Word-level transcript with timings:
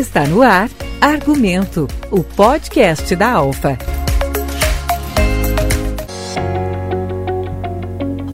Está 0.00 0.26
no 0.26 0.40
ar 0.40 0.70
Argumento, 0.98 1.86
o 2.10 2.24
podcast 2.24 3.14
da 3.14 3.32
Alfa. 3.32 3.76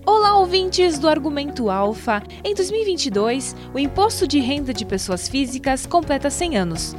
Olá, 0.06 0.38
ouvintes 0.38 0.96
do 0.96 1.08
Argumento 1.08 1.68
Alfa. 1.68 2.22
Em 2.44 2.54
2022, 2.54 3.56
o 3.74 3.80
imposto 3.80 4.28
de 4.28 4.38
renda 4.38 4.72
de 4.72 4.84
pessoas 4.84 5.28
físicas 5.28 5.86
completa 5.86 6.30
100 6.30 6.56
anos. 6.56 6.94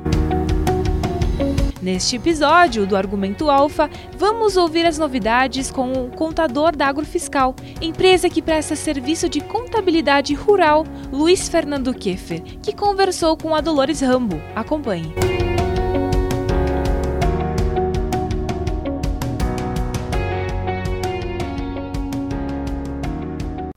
Neste 1.82 2.16
episódio 2.16 2.88
do 2.88 2.96
Argumento 2.96 3.52
Alfa, 3.52 3.88
vamos 4.18 4.58
ouvir 4.58 4.86
as 4.86 4.98
novidades 4.98 5.70
com 5.70 5.92
o 5.92 6.10
contador 6.10 6.76
da 6.76 6.88
Agrofiscal, 6.88 7.56
empresa 7.80 8.30
que 8.30 8.42
presta 8.42 8.76
serviço 8.76 9.30
de 9.30 9.42
contabilidade 9.42 10.34
rural, 10.34 10.86
Luiz 11.12 11.48
Fernando 11.48 11.94
Keffer, 11.94 12.42
que 12.64 12.76
conversou 12.76 13.38
com 13.38 13.54
a 13.54 13.62
Dolores 13.62 14.02
Rambo. 14.02 14.42
Acompanhe. 14.56 15.14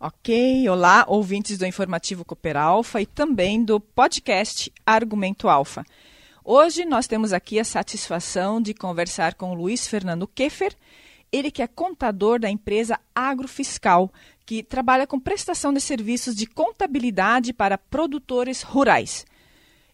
Ok, 0.00 0.68
olá, 0.70 1.04
ouvintes 1.06 1.58
do 1.58 1.66
Informativo 1.66 2.24
Cooper 2.24 2.56
Alfa 2.56 3.02
e 3.02 3.06
também 3.06 3.62
do 3.62 3.78
podcast 3.78 4.72
Argumento 4.86 5.48
Alfa. 5.48 5.84
Hoje 6.52 6.84
nós 6.84 7.06
temos 7.06 7.32
aqui 7.32 7.60
a 7.60 7.64
satisfação 7.64 8.60
de 8.60 8.74
conversar 8.74 9.34
com 9.34 9.54
Luiz 9.54 9.86
Fernando 9.86 10.26
Keffer, 10.26 10.74
ele 11.30 11.48
que 11.48 11.62
é 11.62 11.66
contador 11.68 12.40
da 12.40 12.50
empresa 12.50 12.98
Agrofiscal, 13.14 14.12
que 14.44 14.60
trabalha 14.60 15.06
com 15.06 15.20
prestação 15.20 15.72
de 15.72 15.80
serviços 15.80 16.34
de 16.34 16.46
contabilidade 16.48 17.52
para 17.52 17.78
produtores 17.78 18.62
rurais. 18.62 19.24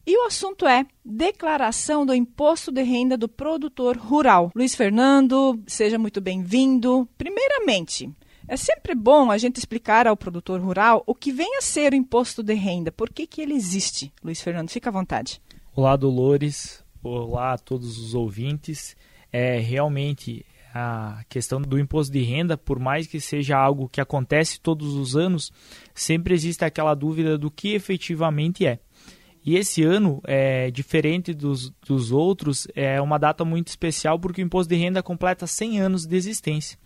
E 0.07 0.17
o 0.17 0.27
assunto 0.27 0.67
é 0.67 0.87
declaração 1.05 2.07
do 2.07 2.15
imposto 2.15 2.73
de 2.73 2.83
renda 2.83 3.19
do 3.19 3.29
produtor 3.29 3.99
rural. 3.99 4.51
Luiz 4.55 4.75
Fernando, 4.75 5.61
seja 5.67 5.99
muito 5.99 6.23
bem-vindo. 6.23 7.07
Primeiramente, 7.19 8.11
é 8.49 8.57
sempre 8.57 8.95
bom 8.95 9.31
a 9.31 9.37
gente 9.37 9.59
explicar 9.59 10.07
ao 10.07 10.17
produtor 10.17 10.59
rural 10.59 11.05
o 11.07 11.15
que 11.15 11.33
vem 11.33 11.59
a 11.59 11.61
ser 11.61 11.93
o 11.93 11.97
imposto 11.97 12.43
de 12.43 12.55
renda, 12.55 12.91
por 12.91 13.11
que, 13.11 13.27
que 13.27 13.43
ele 13.43 13.53
existe. 13.53 14.11
Luiz 14.25 14.41
Fernando, 14.41 14.71
fica 14.71 14.89
à 14.89 14.93
vontade. 14.93 15.39
Olá, 15.79 15.95
Dolores. 15.95 16.83
Olá 17.03 17.53
a 17.53 17.59
todos 17.59 17.99
os 17.99 18.15
ouvintes. 18.15 18.97
É 19.31 19.59
realmente 19.59 20.43
a 20.73 21.23
questão 21.29 21.61
do 21.61 21.79
imposto 21.79 22.11
de 22.11 22.23
renda, 22.23 22.57
por 22.57 22.79
mais 22.79 23.07
que 23.07 23.21
seja 23.21 23.59
algo 23.59 23.87
que 23.87 24.01
acontece 24.01 24.59
todos 24.59 24.95
os 24.95 25.15
anos, 25.15 25.53
sempre 25.95 26.33
existe 26.33 26.65
aquela 26.65 26.95
dúvida 26.95 27.37
do 27.37 27.51
que 27.51 27.75
efetivamente 27.75 28.65
é. 28.65 28.79
E 29.45 29.55
esse 29.55 29.83
ano, 29.83 30.23
é 30.25 30.71
diferente 30.71 31.35
dos, 31.35 31.69
dos 31.87 32.11
outros, 32.11 32.67
é 32.75 32.99
uma 32.99 33.19
data 33.19 33.45
muito 33.45 33.69
especial 33.69 34.19
porque 34.19 34.41
o 34.41 34.47
imposto 34.47 34.71
de 34.71 34.81
renda 34.81 35.03
completa 35.03 35.47
100 35.47 35.79
anos 35.79 36.07
de 36.07 36.17
existência. 36.17 36.79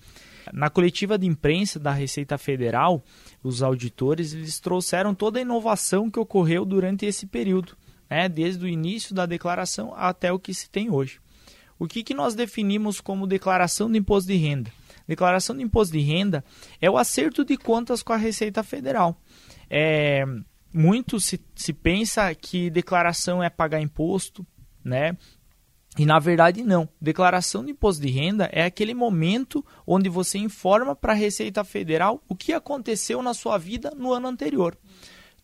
Na 0.53 0.69
coletiva 0.69 1.17
de 1.17 1.29
imprensa 1.29 1.79
da 1.79 1.93
Receita 1.93 2.37
Federal, 2.37 3.05
os 3.41 3.63
auditores 3.63 4.35
eles 4.35 4.59
trouxeram 4.59 5.15
toda 5.15 5.39
a 5.39 5.43
inovação 5.43 6.11
que 6.11 6.19
ocorreu 6.19 6.65
durante 6.65 7.07
esse 7.07 7.25
período 7.25 7.77
né, 8.11 8.29
desde 8.29 8.65
o 8.65 8.69
início 8.69 9.15
da 9.15 9.25
declaração 9.25 9.95
até 9.95 10.33
o 10.33 10.39
que 10.39 10.53
se 10.53 10.69
tem 10.69 10.91
hoje. 10.91 11.21
O 11.79 11.87
que, 11.87 12.03
que 12.03 12.13
nós 12.13 12.35
definimos 12.35 13.01
como 13.01 13.27
declaração 13.27 13.91
de 13.91 13.97
imposto 13.97 14.31
de 14.31 14.37
renda? 14.37 14.71
Declaração 15.07 15.57
de 15.57 15.63
imposto 15.63 15.97
de 15.97 16.01
renda 16.01 16.45
é 16.81 16.91
o 16.91 16.99
acerto 16.99 17.45
de 17.45 17.57
contas 17.57 18.03
com 18.03 18.13
a 18.13 18.17
Receita 18.17 18.63
Federal. 18.63 19.19
É, 19.71 20.25
muito 20.75 21.19
se, 21.19 21.41
se 21.55 21.73
pensa 21.73 22.35
que 22.35 22.69
declaração 22.69 23.43
é 23.43 23.49
pagar 23.49 23.81
imposto, 23.81 24.47
né? 24.85 25.17
E 25.99 26.05
na 26.05 26.19
verdade 26.19 26.63
não. 26.63 26.89
Declaração 27.01 27.65
de 27.65 27.73
imposto 27.73 28.03
de 28.03 28.11
renda 28.11 28.49
é 28.53 28.63
aquele 28.65 28.95
momento 28.95 29.65
onde 29.87 30.09
você 30.09 30.39
informa 30.39 30.95
para 30.95 31.13
a 31.13 31.17
Receita 31.17 31.65
Federal 31.65 32.23
o 32.29 32.37
que 32.37 32.53
aconteceu 32.53 33.23
na 33.23 33.35
sua 33.35 33.59
vida 33.59 33.93
no 33.97 34.13
ano 34.13 34.29
anterior 34.29 34.77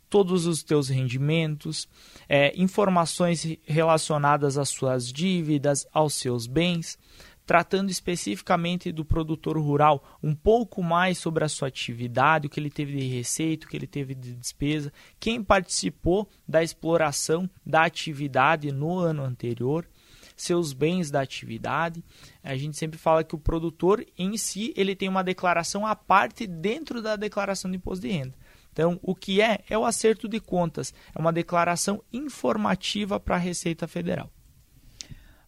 todos 0.08 0.46
os 0.46 0.62
teus 0.62 0.88
rendimentos, 0.88 1.88
é, 2.28 2.52
informações 2.56 3.46
relacionadas 3.64 4.56
às 4.58 4.68
suas 4.68 5.12
dívidas, 5.12 5.86
aos 5.92 6.14
seus 6.14 6.46
bens, 6.46 6.98
tratando 7.46 7.90
especificamente 7.90 8.90
do 8.90 9.04
produtor 9.04 9.56
rural, 9.56 10.02
um 10.20 10.34
pouco 10.34 10.82
mais 10.82 11.16
sobre 11.16 11.44
a 11.44 11.48
sua 11.48 11.68
atividade, 11.68 12.48
o 12.48 12.50
que 12.50 12.58
ele 12.58 12.70
teve 12.70 12.98
de 12.98 13.06
receita, 13.06 13.66
o 13.66 13.70
que 13.70 13.76
ele 13.76 13.86
teve 13.86 14.14
de 14.14 14.34
despesa, 14.34 14.92
quem 15.20 15.42
participou 15.42 16.28
da 16.46 16.62
exploração 16.62 17.48
da 17.64 17.84
atividade 17.84 18.72
no 18.72 18.98
ano 18.98 19.22
anterior, 19.22 19.88
seus 20.36 20.72
bens 20.72 21.10
da 21.10 21.20
atividade. 21.20 22.04
A 22.42 22.56
gente 22.56 22.76
sempre 22.76 22.98
fala 22.98 23.24
que 23.24 23.34
o 23.34 23.38
produtor 23.38 24.04
em 24.18 24.36
si 24.36 24.74
ele 24.76 24.96
tem 24.96 25.08
uma 25.08 25.24
declaração 25.24 25.86
à 25.86 25.94
parte 25.94 26.46
dentro 26.46 27.00
da 27.00 27.16
declaração 27.16 27.70
de 27.70 27.76
imposto 27.76 28.06
de 28.06 28.12
renda. 28.12 28.34
Então, 28.76 29.00
o 29.02 29.14
que 29.14 29.40
é? 29.40 29.60
É 29.70 29.78
o 29.78 29.86
acerto 29.86 30.28
de 30.28 30.38
contas. 30.38 30.92
É 31.14 31.18
uma 31.18 31.32
declaração 31.32 32.04
informativa 32.12 33.18
para 33.18 33.36
a 33.36 33.38
Receita 33.38 33.88
Federal. 33.88 34.30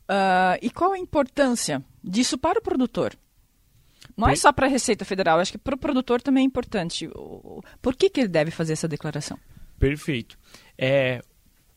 Uh, 0.08 0.56
e 0.62 0.70
qual 0.70 0.92
a 0.92 0.98
importância 0.98 1.84
disso 2.02 2.38
para 2.38 2.58
o 2.58 2.62
produtor? 2.62 3.14
Não 4.16 4.30
é 4.30 4.34
só 4.34 4.50
para 4.50 4.66
a 4.66 4.70
Receita 4.70 5.04
Federal, 5.04 5.38
acho 5.40 5.52
que 5.52 5.58
para 5.58 5.74
o 5.74 5.78
produtor 5.78 6.22
também 6.22 6.42
é 6.42 6.46
importante. 6.46 7.06
Por 7.82 7.94
que, 7.94 8.08
que 8.08 8.20
ele 8.20 8.30
deve 8.30 8.50
fazer 8.50 8.72
essa 8.72 8.88
declaração? 8.88 9.38
Perfeito. 9.78 10.38
É, 10.78 11.20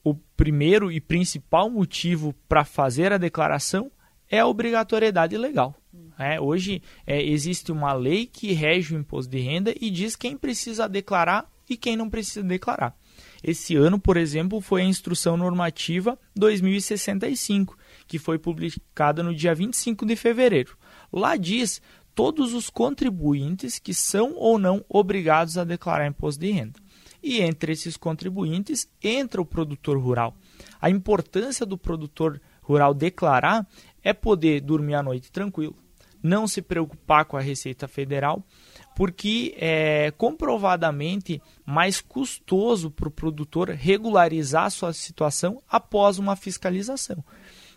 o 0.05 0.15
primeiro 0.15 0.89
e 0.89 1.01
principal 1.01 1.69
motivo 1.69 2.33
para 2.47 2.63
fazer 2.63 3.11
a 3.11 3.17
declaração 3.17 3.91
é 4.29 4.39
a 4.39 4.47
obrigatoriedade 4.47 5.37
legal. 5.37 5.75
É, 6.21 6.39
hoje 6.39 6.81
é, 7.05 7.21
existe 7.21 7.71
uma 7.71 7.93
lei 7.93 8.25
que 8.25 8.53
rege 8.53 8.95
o 8.95 8.99
imposto 8.99 9.31
de 9.31 9.39
renda 9.39 9.73
e 9.79 9.89
diz 9.89 10.15
quem 10.15 10.37
precisa 10.37 10.87
declarar 10.87 11.49
e 11.69 11.75
quem 11.75 11.95
não 11.95 12.09
precisa 12.09 12.43
declarar. 12.43 12.95
Esse 13.43 13.75
ano, 13.75 13.99
por 13.99 14.17
exemplo, 14.17 14.61
foi 14.61 14.81
a 14.81 14.85
Instrução 14.85 15.35
Normativa 15.35 16.17
2065, 16.35 17.75
que 18.07 18.19
foi 18.19 18.37
publicada 18.37 19.23
no 19.23 19.33
dia 19.33 19.55
25 19.55 20.05
de 20.05 20.15
fevereiro. 20.15 20.77
Lá 21.11 21.35
diz 21.35 21.81
todos 22.13 22.53
os 22.53 22.69
contribuintes 22.69 23.79
que 23.79 23.93
são 23.93 24.35
ou 24.35 24.59
não 24.59 24.85
obrigados 24.87 25.57
a 25.57 25.63
declarar 25.63 26.07
imposto 26.07 26.39
de 26.39 26.51
renda. 26.51 26.79
E 27.23 27.41
entre 27.41 27.71
esses 27.71 27.97
contribuintes 27.97 28.87
entra 29.01 29.41
o 29.41 29.45
produtor 29.45 29.97
rural. 29.97 30.35
A 30.79 30.89
importância 30.89 31.65
do 31.65 31.77
produtor 31.77 32.39
rural 32.61 32.93
declarar 32.93 33.67
é 34.03 34.13
poder 34.13 34.61
dormir 34.61 34.95
à 34.95 35.03
noite 35.03 35.31
tranquilo, 35.31 35.75
não 36.21 36.47
se 36.47 36.61
preocupar 36.61 37.25
com 37.25 37.37
a 37.37 37.41
Receita 37.41 37.87
Federal, 37.87 38.43
porque 38.95 39.55
é 39.57 40.11
comprovadamente 40.17 41.41
mais 41.65 42.01
custoso 42.01 42.91
para 42.91 43.07
o 43.07 43.11
produtor 43.11 43.69
regularizar 43.69 44.69
sua 44.71 44.93
situação 44.93 45.61
após 45.69 46.19
uma 46.19 46.35
fiscalização. 46.35 47.23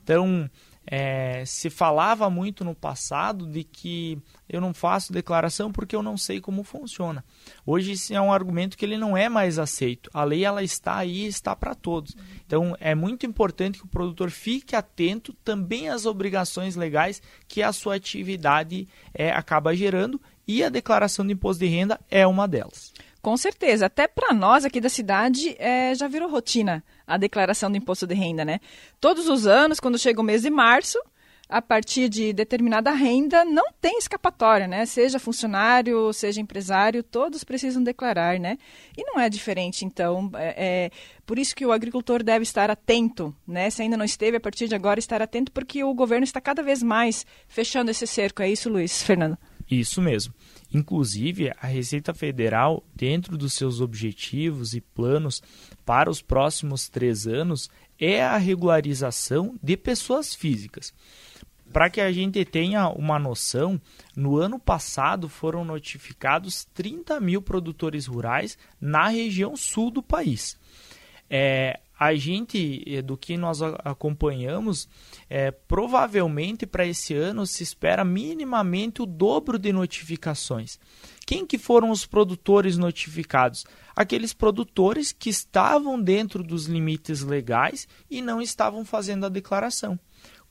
Então, 0.03 0.51
é, 0.87 1.45
se 1.47 1.71
falava 1.71 2.29
muito 2.29 2.65
no 2.65 2.75
passado 2.75 3.47
de 3.47 3.65
que 3.65 4.19
eu 4.49 4.61
não 4.61 4.75
faço 4.75 5.13
declaração 5.13 5.73
porque 5.73 5.97
eu 5.97 6.03
não 6.03 6.17
sei 6.17 6.41
como 6.41 6.63
funciona. 6.63 7.25
Hoje 7.65 7.93
esse 7.93 8.15
é 8.15 8.21
um 8.21 8.33
argumento 8.33 8.77
que 8.77 8.85
ele 8.85 8.99
não 8.99 9.17
é 9.17 9.29
mais 9.29 9.59
aceito. 9.59 10.11
A 10.13 10.25
lei 10.25 10.45
ela 10.45 10.63
está 10.63 10.97
aí, 10.97 11.27
está 11.27 11.57
para 11.57 11.75
todos. 11.75 12.17
Então 12.47 12.77
é 12.79 12.95
muito 12.95 13.25
importante 13.25 13.79
que 13.79 13.85
o 13.85 13.89
produtor 13.89 14.31
fique 14.31 14.77
atento 14.77 15.33
também 15.45 15.89
às 15.89 16.07
obrigações 16.07 16.77
legais 16.77 17.23
que 17.49 17.63
a 17.63 17.73
sua 17.73 17.95
atividade 17.95 18.87
é, 19.15 19.31
acaba 19.31 19.75
gerando 19.75 20.21
e 20.47 20.63
a 20.63 20.69
declaração 20.69 21.27
de 21.27 21.33
imposto 21.33 21.65
de 21.65 21.71
renda 21.71 21.99
é 22.11 22.27
uma 22.27 22.47
delas. 22.47 22.93
Com 23.23 23.39
certeza. 23.39 23.87
Até 23.87 24.07
para 24.07 24.35
nós 24.35 24.67
aqui 24.67 24.83
da 24.83 24.91
cidade 24.91 25.57
é, 25.59 25.95
já 25.95 26.07
virou 26.07 26.31
rotina 26.31 26.85
a 27.07 27.17
declaração 27.17 27.71
do 27.71 27.77
imposto 27.77 28.07
de 28.07 28.15
renda, 28.15 28.45
né? 28.45 28.61
Todos 29.01 29.29
os 29.29 29.47
anos, 29.47 29.81
quando 29.81 29.99
chega 29.99 30.21
o 30.21 30.25
mês 30.25 30.43
de 30.43 30.51
março, 30.51 30.99
a 31.49 31.61
partir 31.61 32.09
de 32.09 32.33
determinada 32.33 32.91
renda, 32.93 33.45
não 33.45 33.71
tem 33.81 33.99
escapatória, 33.99 34.67
né? 34.67 34.87
Seja 34.87 35.19
funcionário, 35.19 36.13
seja 36.13 36.41
empresário, 36.41 37.03
todos 37.03 37.45
precisam 37.45 37.83
declarar, 37.83 38.41
né? 38.41 38.57
E 38.97 39.05
não 39.05 39.21
é 39.21 39.29
diferente, 39.29 39.85
então. 39.85 40.31
É, 40.35 40.55
é, 40.57 40.91
por 41.27 41.39
isso 41.39 41.55
que 41.55 41.67
o 41.67 41.73
agricultor 41.73 42.23
deve 42.23 42.43
estar 42.43 42.71
atento, 42.71 43.35
né? 43.47 43.69
Se 43.71 43.83
ainda 43.83 43.97
não 43.97 44.05
esteve, 44.05 44.37
a 44.39 44.41
partir 44.41 44.69
de 44.69 44.75
agora 44.75 44.99
estar 44.99 45.21
atento, 45.21 45.53
porque 45.53 45.85
o 45.85 45.95
governo 45.95 46.25
está 46.25 46.41
cada 46.41 46.63
vez 46.63 46.83
mais 46.83 47.27
fechando 47.47 47.91
esse 47.91 48.07
cerco. 48.07 48.43
É 48.43 48.49
isso, 48.49 48.71
Luiz 48.71 49.03
Fernando? 49.03 49.39
Isso 49.81 50.01
mesmo. 50.01 50.35
Inclusive, 50.73 51.53
a 51.61 51.67
Receita 51.67 52.15
Federal, 52.15 52.85
dentro 52.95 53.37
dos 53.37 53.55
seus 53.55 53.81
objetivos 53.81 54.75
e 54.75 54.81
planos 54.81 55.43
para 55.85 56.11
os 56.11 56.23
próximos 56.23 56.89
três 56.89 57.27
anos, 57.27 57.69
é 57.99 58.23
a 58.23 58.37
regularização 58.37 59.59
de 59.63 59.77
pessoas 59.77 60.35
físicas. 60.35 60.93
Para 61.73 61.91
que 61.91 62.01
a 62.01 62.13
gente 62.13 62.45
tenha 62.45 62.89
uma 62.89 63.19
noção, 63.19 63.81
no 64.15 64.37
ano 64.37 64.59
passado 64.59 65.29
foram 65.29 65.65
notificados 65.65 66.65
30 66.73 67.21
mil 67.21 67.43
produtores 67.43 68.07
rurais 68.07 68.57
na 68.81 69.09
região 69.09 69.57
sul 69.57 69.91
do 69.91 70.03
país. 70.03 70.57
É, 71.29 71.81
a 72.05 72.15
gente, 72.17 73.01
do 73.03 73.17
que 73.17 73.37
nós 73.37 73.63
acompanhamos, 73.63 74.89
é, 75.29 75.51
provavelmente 75.51 76.67
para 76.67 76.87
esse 76.87 77.15
ano 77.15 77.47
se 77.47 77.63
espera 77.63 78.05
minimamente 78.05 79.01
o 79.01 79.07
dobro 79.07 79.59
de 79.59 79.73
notificações. 79.73 80.79
Quem 81.27 81.47
que 81.47 81.57
foram 81.57 81.91
os 81.91 82.05
produtores 82.05 82.77
notificados? 82.77 83.65
Aqueles 83.97 84.35
produtores 84.35 85.13
que 85.13 85.31
estavam 85.31 86.01
dentro 86.01 86.43
dos 86.43 86.67
limites 86.67 87.23
legais 87.23 87.89
e 88.11 88.21
não 88.21 88.43
estavam 88.43 88.85
fazendo 88.85 89.25
a 89.25 89.31
declaração. 89.31 89.99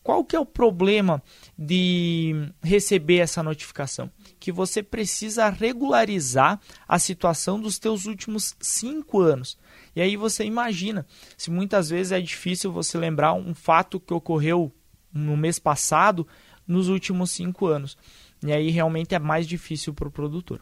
Qual 0.03 0.25
que 0.25 0.35
é 0.35 0.39
o 0.39 0.45
problema 0.45 1.23
de 1.57 2.51
receber 2.61 3.19
essa 3.19 3.41
notificação? 3.41 4.11
Que 4.37 4.51
você 4.51 4.83
precisa 4.83 5.49
regularizar 5.49 6.59
a 6.85 6.99
situação 6.99 7.59
dos 7.59 7.79
teus 7.79 8.05
últimos 8.05 8.53
cinco 8.59 9.21
anos. 9.21 9.57
E 9.95 10.01
aí 10.01 10.17
você 10.17 10.43
imagina, 10.43 11.07
se 11.37 11.49
muitas 11.49 11.89
vezes 11.89 12.11
é 12.11 12.19
difícil 12.19 12.71
você 12.71 12.97
lembrar 12.97 13.33
um 13.33 13.55
fato 13.55 13.99
que 13.99 14.13
ocorreu 14.13 14.73
no 15.13 15.37
mês 15.37 15.57
passado, 15.57 16.27
nos 16.67 16.89
últimos 16.89 17.31
cinco 17.31 17.67
anos. 17.67 17.97
E 18.45 18.51
aí 18.51 18.69
realmente 18.71 19.15
é 19.15 19.19
mais 19.19 19.47
difícil 19.47 19.93
para 19.93 20.09
o 20.09 20.11
produtor. 20.11 20.59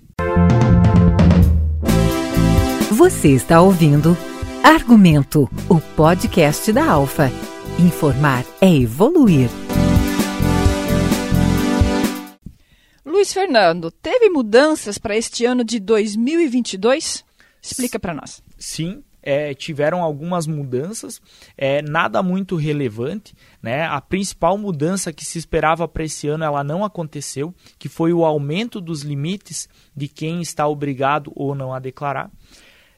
Você 2.91 3.29
está 3.29 3.59
ouvindo 3.59 4.15
Argumento, 4.63 5.49
o 5.67 5.81
podcast 5.95 6.71
da 6.71 6.85
Alfa. 6.91 7.50
Informar 7.79 8.45
é 8.59 8.67
evoluir. 8.71 9.49
Luiz 13.03 13.33
Fernando, 13.33 13.89
teve 13.89 14.29
mudanças 14.29 14.97
para 14.97 15.17
este 15.17 15.45
ano 15.45 15.63
de 15.63 15.79
2022? 15.79 17.25
Explica 17.61 17.99
para 17.99 18.13
nós. 18.13 18.43
Sim, 18.57 19.03
é, 19.23 19.53
tiveram 19.53 20.03
algumas 20.03 20.45
mudanças, 20.45 21.21
é, 21.57 21.81
nada 21.81 22.21
muito 22.21 22.55
relevante. 22.55 23.33
Né? 23.61 23.83
A 23.85 23.99
principal 23.99 24.57
mudança 24.57 25.13
que 25.13 25.25
se 25.25 25.39
esperava 25.39 25.87
para 25.87 26.03
esse 26.03 26.27
ano 26.27 26.43
ela 26.43 26.63
não 26.63 26.83
aconteceu, 26.83 27.53
que 27.79 27.89
foi 27.89 28.13
o 28.13 28.25
aumento 28.25 28.79
dos 28.79 29.01
limites 29.01 29.67
de 29.95 30.07
quem 30.07 30.41
está 30.41 30.67
obrigado 30.67 31.31
ou 31.35 31.55
não 31.55 31.73
a 31.73 31.79
declarar. 31.79 32.29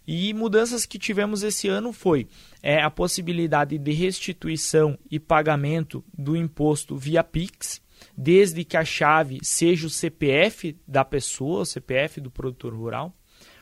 E 0.06 0.34
mudanças 0.34 0.86
que 0.86 1.00
tivemos 1.00 1.44
esse 1.44 1.68
ano 1.68 1.94
foi 1.94 2.28
é, 2.62 2.82
a 2.82 2.90
possibilidade 2.90 3.78
de 3.78 3.92
restituição 3.92 4.98
e 5.10 5.20
pagamento 5.20 6.04
do 6.18 6.36
imposto 6.36 6.98
via 6.98 7.24
Pix, 7.24 7.82
desde 8.18 8.64
que 8.66 8.76
a 8.76 8.84
chave 8.84 9.40
seja 9.42 9.88
o 9.88 9.90
CPF 9.90 10.78
da 10.88 11.06
pessoa, 11.06 11.62
o 11.62 11.66
CPF 11.66 12.20
do 12.20 12.30
produtor 12.30 12.74
rural. 12.74 13.16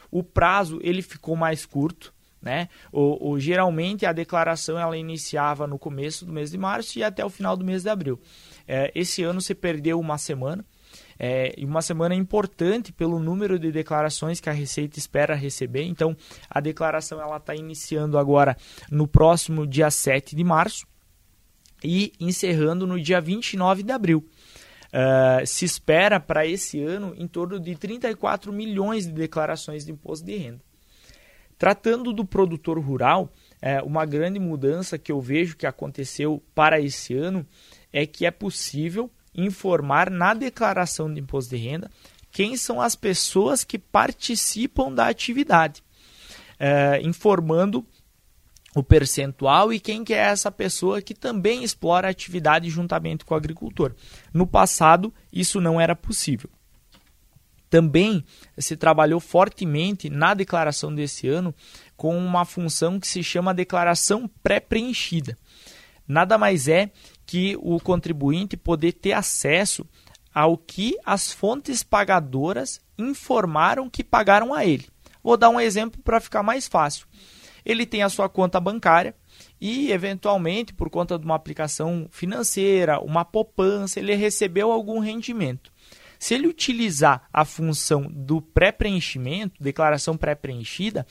O 0.09 0.23
prazo 0.23 0.79
ele 0.81 1.01
ficou 1.01 1.35
mais 1.35 1.65
curto, 1.65 2.13
né? 2.41 2.69
O, 2.91 3.31
o, 3.31 3.39
geralmente 3.39 4.05
a 4.05 4.11
declaração 4.11 4.77
ela 4.77 4.97
iniciava 4.97 5.67
no 5.67 5.77
começo 5.77 6.25
do 6.25 6.33
mês 6.33 6.49
de 6.49 6.57
março 6.57 6.97
e 6.97 7.03
até 7.03 7.23
o 7.23 7.29
final 7.29 7.55
do 7.55 7.63
mês 7.63 7.83
de 7.83 7.89
abril. 7.89 8.19
É, 8.67 8.91
esse 8.95 9.21
ano 9.21 9.39
se 9.39 9.53
perdeu 9.53 9.99
uma 9.99 10.17
semana, 10.17 10.65
é, 11.23 11.53
uma 11.59 11.83
semana 11.83 12.15
importante 12.15 12.91
pelo 12.91 13.19
número 13.19 13.59
de 13.59 13.71
declarações 13.71 14.39
que 14.39 14.49
a 14.49 14.53
Receita 14.53 14.97
espera 14.97 15.35
receber. 15.35 15.83
Então, 15.83 16.17
a 16.49 16.59
declaração 16.59 17.21
ela 17.21 17.37
está 17.37 17.53
iniciando 17.53 18.17
agora 18.17 18.57
no 18.89 19.07
próximo 19.07 19.67
dia 19.67 19.91
7 19.91 20.35
de 20.35 20.43
março 20.43 20.87
e 21.83 22.11
encerrando 22.19 22.87
no 22.87 22.99
dia 22.99 23.21
29 23.21 23.83
de 23.83 23.91
abril. 23.91 24.25
Uh, 24.87 25.45
se 25.45 25.63
espera 25.63 26.19
para 26.19 26.45
esse 26.47 26.81
ano 26.83 27.13
em 27.15 27.27
torno 27.27 27.59
de 27.59 27.75
34 27.75 28.51
milhões 28.51 29.05
de 29.05 29.13
declarações 29.13 29.85
de 29.85 29.91
imposto 29.91 30.25
de 30.25 30.35
renda. 30.35 30.61
Tratando 31.55 32.11
do 32.11 32.25
produtor 32.25 32.79
rural, 32.79 33.31
é, 33.61 33.79
uma 33.83 34.07
grande 34.07 34.39
mudança 34.39 34.97
que 34.97 35.11
eu 35.11 35.21
vejo 35.21 35.55
que 35.55 35.67
aconteceu 35.67 36.41
para 36.55 36.81
esse 36.81 37.13
ano 37.13 37.45
é 37.93 38.07
que 38.07 38.25
é 38.25 38.31
possível 38.31 39.11
informar 39.33 40.09
na 40.09 40.33
declaração 40.33 41.13
de 41.13 41.19
imposto 41.19 41.55
de 41.55 41.61
renda 41.61 41.89
quem 42.31 42.55
são 42.55 42.81
as 42.81 42.95
pessoas 42.95 43.63
que 43.63 43.77
participam 43.77 44.91
da 44.91 45.07
atividade, 45.07 45.83
é, 46.57 47.01
informando 47.03 47.85
o 48.73 48.81
percentual 48.81 49.73
e 49.73 49.79
quem 49.79 50.03
que 50.03 50.13
é 50.13 50.17
essa 50.17 50.49
pessoa 50.49 51.01
que 51.01 51.13
também 51.13 51.63
explora 51.63 52.07
a 52.07 52.11
atividade 52.11 52.69
juntamente 52.69 53.25
com 53.25 53.33
o 53.33 53.37
agricultor. 53.37 53.93
No 54.33 54.47
passado, 54.47 55.13
isso 55.31 55.59
não 55.59 55.79
era 55.79 55.93
possível. 55.93 56.49
Também 57.69 58.23
se 58.57 58.75
trabalhou 58.75 59.19
fortemente 59.19 60.09
na 60.09 60.33
declaração 60.33 60.93
desse 60.93 61.27
ano 61.27 61.53
com 61.95 62.17
uma 62.17 62.45
função 62.45 62.99
que 62.99 63.07
se 63.07 63.23
chama 63.23 63.53
declaração 63.53 64.29
pré-preenchida. 64.41 65.37
Nada 66.07 66.37
mais 66.37 66.67
é 66.67 66.91
que 67.25 67.57
o 67.61 67.79
contribuinte 67.79 68.57
poder 68.57 68.93
ter 68.93 69.13
acesso 69.13 69.85
ao 70.33 70.57
que 70.57 70.97
as 71.05 71.31
fontes 71.31 71.83
pagadoras 71.83 72.79
informaram 72.97 73.89
que 73.89 74.03
pagaram 74.03 74.53
a 74.53 74.65
ele. 74.65 74.87
Vou 75.23 75.37
dar 75.37 75.49
um 75.49 75.59
exemplo 75.59 76.01
para 76.01 76.19
ficar 76.19 76.41
mais 76.43 76.67
fácil. 76.67 77.05
Ele 77.63 77.85
tem 77.85 78.01
a 78.01 78.09
sua 78.09 78.27
conta 78.27 78.59
bancária 78.59 79.15
e, 79.59 79.91
eventualmente, 79.91 80.73
por 80.73 80.89
conta 80.89 81.19
de 81.19 81.25
uma 81.25 81.35
aplicação 81.35 82.07
financeira, 82.09 82.99
uma 82.99 83.23
poupança, 83.23 83.99
ele 83.99 84.15
recebeu 84.15 84.71
algum 84.71 84.99
rendimento. 84.99 85.71
Se 86.17 86.33
ele 86.33 86.47
utilizar 86.47 87.27
a 87.33 87.43
função 87.45 88.07
do 88.09 88.41
pré-preenchimento, 88.41 89.61
declaração 89.61 90.15
pré-preenchida, 90.15 91.05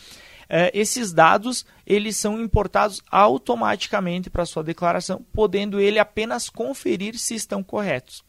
eh, 0.52 0.72
esses 0.74 1.12
dados 1.12 1.64
eles 1.86 2.16
são 2.16 2.40
importados 2.40 3.00
automaticamente 3.08 4.28
para 4.28 4.44
sua 4.44 4.64
declaração, 4.64 5.24
podendo 5.32 5.80
ele 5.80 6.00
apenas 6.00 6.50
conferir 6.50 7.16
se 7.16 7.36
estão 7.36 7.62
corretos. 7.62 8.24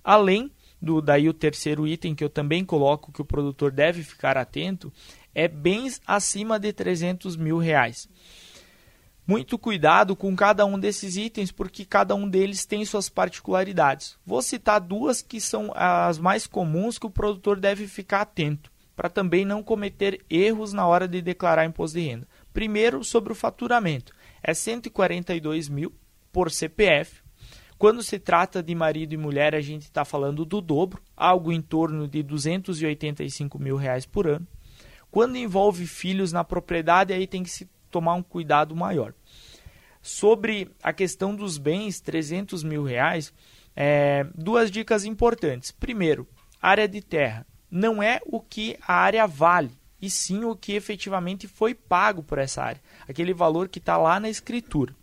Além 0.04 0.52
do 0.82 1.02
daí 1.02 1.30
o 1.30 1.34
terceiro 1.34 1.88
item 1.88 2.14
que 2.14 2.24
eu 2.24 2.30
também 2.30 2.66
coloco 2.66 3.14
que 3.14 3.22
o 3.22 3.26
produtor 3.26 3.72
deve 3.72 4.04
ficar 4.04 4.38
atento 4.38 4.92
é 5.34 5.48
bens 5.48 6.02
acima 6.06 6.60
de 6.60 6.74
300 6.74 7.38
mil 7.38 7.60
reais 7.60 8.10
muito 9.30 9.60
cuidado 9.60 10.16
com 10.16 10.36
cada 10.36 10.66
um 10.66 10.80
desses 10.80 11.16
itens, 11.16 11.52
porque 11.52 11.86
cada 11.86 12.16
um 12.16 12.28
deles 12.28 12.66
tem 12.66 12.84
suas 12.84 13.10
particularidades. 13.10 14.18
Vou 14.26 14.42
citar 14.42 14.82
duas 14.82 15.22
que 15.22 15.40
são 15.40 15.72
as 15.76 16.18
mais 16.18 16.48
comuns 16.48 16.98
que 16.98 17.06
o 17.06 17.12
produtor 17.12 17.60
deve 17.60 17.86
ficar 17.86 18.22
atento, 18.22 18.72
para 18.96 19.08
também 19.08 19.46
não 19.46 19.62
cometer 19.62 20.26
erros 20.28 20.74
na 20.74 20.88
hora 20.88 21.08
de 21.08 21.22
declarar 21.22 21.64
imposto 21.64 22.00
de 22.00 22.08
renda. 22.08 22.28
Primeiro, 22.52 23.04
sobre 23.04 23.32
o 23.32 23.36
faturamento. 23.36 24.14
É 24.42 24.52
142 24.52 25.70
mil 25.70 25.94
por 26.32 26.50
CPF. 26.50 27.22
Quando 27.78 28.02
se 28.02 28.18
trata 28.18 28.64
de 28.64 28.74
marido 28.74 29.14
e 29.14 29.18
mulher, 29.18 29.54
a 29.54 29.62
gente 29.62 29.84
está 29.84 30.04
falando 30.04 30.44
do 30.44 30.60
dobro, 30.60 31.04
algo 31.16 31.52
em 31.52 31.62
torno 31.62 32.08
de 32.08 32.24
285 32.24 33.60
mil 33.60 33.76
reais 33.76 34.08
por 34.08 34.26
ano. 34.26 34.48
Quando 35.12 35.38
envolve 35.38 35.86
filhos 35.86 36.34
na 36.34 36.44
propriedade, 36.44 37.14
aí 37.14 37.28
tem 37.28 37.44
que 37.44 37.50
se 37.52 37.70
tomar 37.90 38.14
um 38.14 38.24
cuidado 38.24 38.76
maior. 38.76 39.14
Sobre 40.02 40.72
a 40.82 40.94
questão 40.94 41.36
dos 41.36 41.58
bens, 41.58 42.00
300 42.00 42.64
mil 42.64 42.84
reais, 42.84 43.34
é, 43.76 44.26
duas 44.36 44.72
dicas 44.72 45.06
importantes. 45.06 45.72
Primeiro, 45.72 46.28
área 46.62 46.88
de 46.88 47.02
terra 47.02 47.46
não 47.70 48.02
é 48.02 48.20
o 48.26 48.40
que 48.40 48.78
a 48.88 48.94
área 48.94 49.28
vale, 49.28 49.72
e 50.02 50.10
sim 50.10 50.44
o 50.46 50.56
que 50.56 50.74
efetivamente 50.74 51.48
foi 51.48 51.74
pago 51.74 52.24
por 52.24 52.38
essa 52.38 52.64
área, 52.64 52.82
aquele 53.08 53.34
valor 53.34 53.68
que 53.68 53.80
está 53.80 53.98
lá 53.98 54.20
na 54.20 54.30
escritura. 54.30 54.96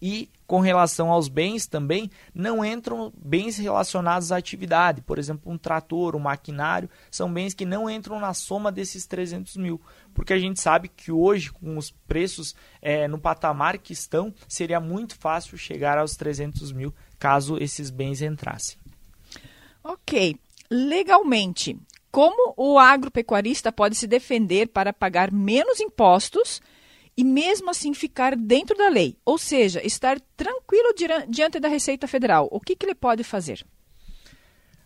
E 0.00 0.30
com 0.48 0.60
relação 0.60 1.12
aos 1.12 1.28
bens 1.28 1.66
também, 1.66 2.10
não 2.34 2.64
entram 2.64 3.12
bens 3.22 3.58
relacionados 3.58 4.32
à 4.32 4.38
atividade, 4.38 5.02
por 5.02 5.18
exemplo, 5.18 5.52
um 5.52 5.58
trator, 5.58 6.16
um 6.16 6.20
maquinário, 6.20 6.88
são 7.10 7.30
bens 7.30 7.52
que 7.52 7.66
não 7.66 7.88
entram 7.88 8.18
na 8.18 8.32
soma 8.32 8.72
desses 8.72 9.06
300 9.06 9.58
mil, 9.58 9.78
porque 10.14 10.32
a 10.32 10.38
gente 10.38 10.58
sabe 10.58 10.88
que 10.88 11.12
hoje, 11.12 11.52
com 11.52 11.76
os 11.76 11.90
preços 11.90 12.56
é, 12.80 13.06
no 13.06 13.18
patamar 13.18 13.76
que 13.76 13.92
estão, 13.92 14.32
seria 14.48 14.80
muito 14.80 15.18
fácil 15.18 15.58
chegar 15.58 15.98
aos 15.98 16.16
300 16.16 16.72
mil 16.72 16.94
caso 17.18 17.58
esses 17.58 17.90
bens 17.90 18.22
entrassem. 18.22 18.78
Ok. 19.84 20.34
Legalmente, 20.70 21.78
como 22.10 22.54
o 22.56 22.78
agropecuarista 22.78 23.70
pode 23.70 23.96
se 23.96 24.06
defender 24.06 24.68
para 24.68 24.94
pagar 24.94 25.30
menos 25.30 25.78
impostos 25.78 26.62
e 27.18 27.24
mesmo 27.24 27.68
assim 27.68 27.92
ficar 27.92 28.36
dentro 28.36 28.78
da 28.78 28.88
lei? 28.88 29.18
Ou 29.24 29.36
seja, 29.36 29.84
estar 29.84 30.20
tranquilo 30.36 30.94
diante 31.28 31.58
da 31.58 31.66
Receita 31.66 32.06
Federal. 32.06 32.48
O 32.52 32.60
que, 32.60 32.76
que 32.76 32.86
ele 32.86 32.94
pode 32.94 33.24
fazer? 33.24 33.66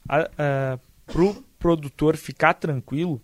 Para 0.06 1.22
o 1.22 1.42
produtor 1.58 2.16
ficar 2.16 2.54
tranquilo, 2.54 3.20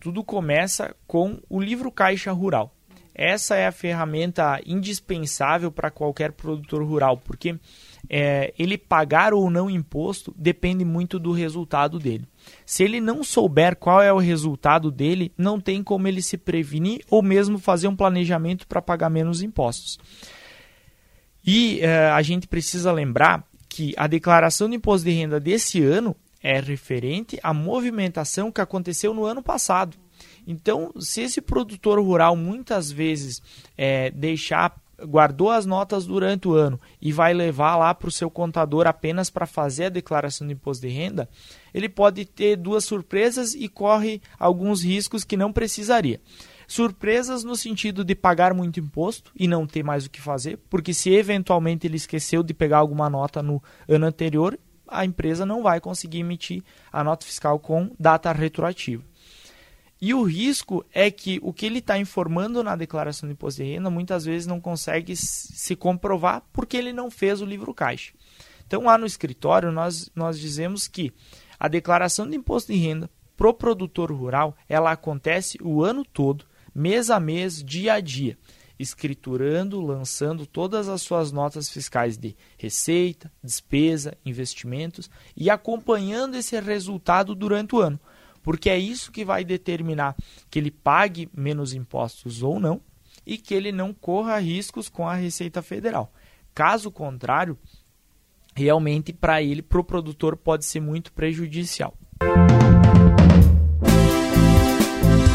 tudo 0.00 0.24
começa 0.24 0.96
com 1.06 1.38
o 1.50 1.60
livro 1.60 1.92
Caixa 1.92 2.32
Rural. 2.32 2.74
Essa 3.18 3.56
é 3.56 3.66
a 3.66 3.72
ferramenta 3.72 4.60
indispensável 4.66 5.72
para 5.72 5.90
qualquer 5.90 6.32
produtor 6.32 6.84
rural, 6.84 7.16
porque 7.16 7.58
é, 8.10 8.52
ele 8.58 8.76
pagar 8.76 9.32
ou 9.32 9.50
não 9.50 9.70
imposto 9.70 10.34
depende 10.36 10.84
muito 10.84 11.18
do 11.18 11.32
resultado 11.32 11.98
dele. 11.98 12.28
Se 12.66 12.84
ele 12.84 13.00
não 13.00 13.24
souber 13.24 13.74
qual 13.74 14.02
é 14.02 14.12
o 14.12 14.18
resultado 14.18 14.90
dele, 14.90 15.32
não 15.36 15.58
tem 15.58 15.82
como 15.82 16.06
ele 16.06 16.20
se 16.20 16.36
prevenir 16.36 17.00
ou 17.08 17.22
mesmo 17.22 17.58
fazer 17.58 17.88
um 17.88 17.96
planejamento 17.96 18.66
para 18.66 18.82
pagar 18.82 19.08
menos 19.08 19.40
impostos. 19.40 19.98
E 21.44 21.80
é, 21.80 22.10
a 22.10 22.20
gente 22.20 22.46
precisa 22.46 22.92
lembrar 22.92 23.46
que 23.66 23.94
a 23.96 24.06
declaração 24.06 24.68
de 24.68 24.76
imposto 24.76 25.06
de 25.06 25.14
renda 25.14 25.40
desse 25.40 25.82
ano 25.82 26.14
é 26.42 26.60
referente 26.60 27.40
à 27.42 27.54
movimentação 27.54 28.52
que 28.52 28.60
aconteceu 28.60 29.14
no 29.14 29.24
ano 29.24 29.42
passado. 29.42 29.96
Então, 30.46 30.92
se 30.98 31.22
esse 31.22 31.40
produtor 31.40 31.98
rural 31.98 32.36
muitas 32.36 32.90
vezes 32.90 33.42
é, 33.76 34.10
deixar 34.10 34.80
guardou 35.04 35.50
as 35.50 35.66
notas 35.66 36.06
durante 36.06 36.48
o 36.48 36.54
ano 36.54 36.80
e 37.00 37.12
vai 37.12 37.34
levar 37.34 37.76
lá 37.76 37.92
para 37.94 38.08
o 38.08 38.12
seu 38.12 38.30
contador 38.30 38.86
apenas 38.86 39.28
para 39.28 39.46
fazer 39.46 39.86
a 39.86 39.90
declaração 39.90 40.46
de 40.46 40.54
imposto 40.54 40.86
de 40.86 40.92
renda, 40.92 41.28
ele 41.74 41.88
pode 41.88 42.24
ter 42.24 42.56
duas 42.56 42.84
surpresas 42.84 43.54
e 43.54 43.68
corre 43.68 44.22
alguns 44.38 44.82
riscos 44.82 45.24
que 45.24 45.36
não 45.36 45.52
precisaria. 45.52 46.20
Surpresas 46.66 47.44
no 47.44 47.54
sentido 47.54 48.04
de 48.04 48.14
pagar 48.14 48.52
muito 48.52 48.80
imposto 48.80 49.30
e 49.36 49.46
não 49.46 49.66
ter 49.66 49.82
mais 49.82 50.06
o 50.06 50.10
que 50.10 50.20
fazer, 50.20 50.58
porque 50.68 50.92
se 50.92 51.10
eventualmente 51.10 51.86
ele 51.86 51.96
esqueceu 51.96 52.42
de 52.42 52.54
pegar 52.54 52.78
alguma 52.78 53.08
nota 53.08 53.42
no 53.42 53.62
ano 53.88 54.06
anterior, 54.06 54.58
a 54.88 55.04
empresa 55.04 55.44
não 55.44 55.62
vai 55.62 55.80
conseguir 55.80 56.20
emitir 56.20 56.62
a 56.92 57.04
nota 57.04 57.26
fiscal 57.26 57.58
com 57.58 57.90
data 57.98 58.32
retroativa. 58.32 59.02
E 60.00 60.12
o 60.12 60.22
risco 60.22 60.84
é 60.92 61.10
que 61.10 61.40
o 61.42 61.52
que 61.52 61.64
ele 61.64 61.78
está 61.78 61.98
informando 61.98 62.62
na 62.62 62.76
declaração 62.76 63.26
de 63.26 63.32
imposto 63.32 63.62
de 63.62 63.70
renda 63.70 63.88
muitas 63.88 64.24
vezes 64.24 64.46
não 64.46 64.60
consegue 64.60 65.16
se 65.16 65.74
comprovar 65.74 66.42
porque 66.52 66.76
ele 66.76 66.92
não 66.92 67.10
fez 67.10 67.40
o 67.40 67.46
livro 67.46 67.72
caixa. 67.72 68.12
Então, 68.66 68.84
lá 68.84 68.98
no 68.98 69.06
escritório, 69.06 69.72
nós, 69.72 70.10
nós 70.14 70.38
dizemos 70.38 70.86
que 70.86 71.12
a 71.58 71.68
declaração 71.68 72.28
de 72.28 72.36
imposto 72.36 72.72
de 72.72 72.78
renda 72.78 73.08
para 73.36 73.48
o 73.48 73.54
produtor 73.54 74.12
rural 74.12 74.56
ela 74.68 74.90
acontece 74.90 75.56
o 75.62 75.82
ano 75.82 76.04
todo, 76.04 76.44
mês 76.74 77.10
a 77.10 77.18
mês, 77.18 77.62
dia 77.62 77.94
a 77.94 78.00
dia, 78.00 78.36
escriturando, 78.78 79.80
lançando 79.80 80.46
todas 80.46 80.88
as 80.88 81.00
suas 81.00 81.32
notas 81.32 81.70
fiscais 81.70 82.18
de 82.18 82.36
receita, 82.58 83.32
despesa, 83.42 84.16
investimentos 84.26 85.08
e 85.34 85.48
acompanhando 85.48 86.36
esse 86.36 86.58
resultado 86.60 87.34
durante 87.34 87.74
o 87.74 87.80
ano 87.80 87.98
porque 88.46 88.70
é 88.70 88.78
isso 88.78 89.10
que 89.10 89.24
vai 89.24 89.44
determinar 89.44 90.14
que 90.48 90.60
ele 90.60 90.70
pague 90.70 91.28
menos 91.36 91.74
impostos 91.74 92.44
ou 92.44 92.60
não 92.60 92.80
e 93.26 93.36
que 93.36 93.52
ele 93.52 93.72
não 93.72 93.92
corra 93.92 94.38
riscos 94.38 94.88
com 94.88 95.08
a 95.08 95.14
Receita 95.14 95.60
Federal. 95.62 96.12
Caso 96.54 96.88
contrário, 96.92 97.58
realmente 98.54 99.12
para 99.12 99.42
ele, 99.42 99.62
para 99.62 99.80
o 99.80 99.84
produtor, 99.84 100.36
pode 100.36 100.64
ser 100.64 100.78
muito 100.78 101.12
prejudicial. 101.12 101.92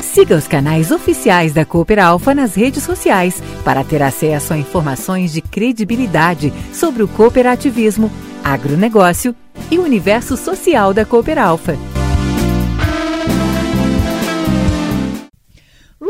Siga 0.02 0.38
os 0.38 0.48
canais 0.48 0.90
oficiais 0.90 1.52
da 1.52 1.66
Cooper 1.66 2.00
Alpha 2.00 2.34
nas 2.34 2.56
redes 2.56 2.84
sociais 2.84 3.44
para 3.66 3.84
ter 3.84 4.02
acesso 4.02 4.54
a 4.54 4.58
informações 4.58 5.34
de 5.34 5.42
credibilidade 5.42 6.54
sobre 6.74 7.04
o 7.04 7.10
cooperativismo, 7.10 8.10
agronegócio 8.42 9.36
e 9.70 9.78
o 9.78 9.84
universo 9.84 10.38
social 10.38 10.94
da 10.94 11.04
Cooper 11.06 11.38
Alpha. 11.38 11.91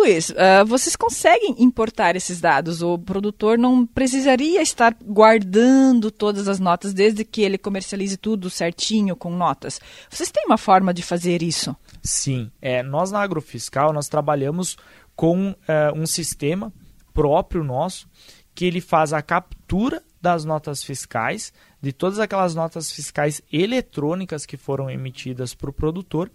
Luiz, 0.02 0.32
uh, 0.32 0.66
vocês 0.66 0.96
conseguem 0.96 1.58
importar 1.60 2.16
esses 2.16 2.42
dados? 2.42 2.82
O 2.82 2.98
produtor 2.98 3.56
não 3.56 3.86
precisaria 3.86 4.60
estar 4.60 4.98
guardando 5.00 6.10
todas 6.10 6.48
as 6.48 6.60
notas 6.60 6.92
desde 6.92 7.24
que 7.24 7.44
ele 7.44 7.56
comercialize 7.56 8.18
tudo 8.18 8.50
certinho 8.50 9.16
com 9.16 9.30
notas. 9.30 9.80
Vocês 10.10 10.32
têm 10.32 10.46
uma 10.48 10.58
forma 10.58 10.92
de 10.92 11.04
fazer 11.04 11.44
isso? 11.44 11.76
Sim. 12.02 12.50
É, 12.60 12.82
nós 12.82 13.12
na 13.12 13.22
Agrofiscal 13.22 13.94
nós 13.94 14.08
trabalhamos 14.08 14.76
com 15.16 15.52
uh, 15.52 15.56
um 15.96 16.08
sistema 16.08 16.74
próprio 17.14 17.64
nosso 17.64 18.10
que 18.56 18.66
ele 18.66 18.82
faz 18.82 19.14
a 19.14 19.22
captura 19.22 20.02
das 20.20 20.44
notas 20.44 20.84
fiscais, 20.84 21.54
de 21.80 21.94
todas 21.94 22.18
aquelas 22.18 22.56
notas 22.56 22.92
fiscais 22.92 23.40
eletrônicas 23.54 24.48
que 24.48 24.58
foram 24.58 24.90
emitidas 24.90 25.54
para 25.54 25.70
o 25.70 25.74
produtor 25.74 26.32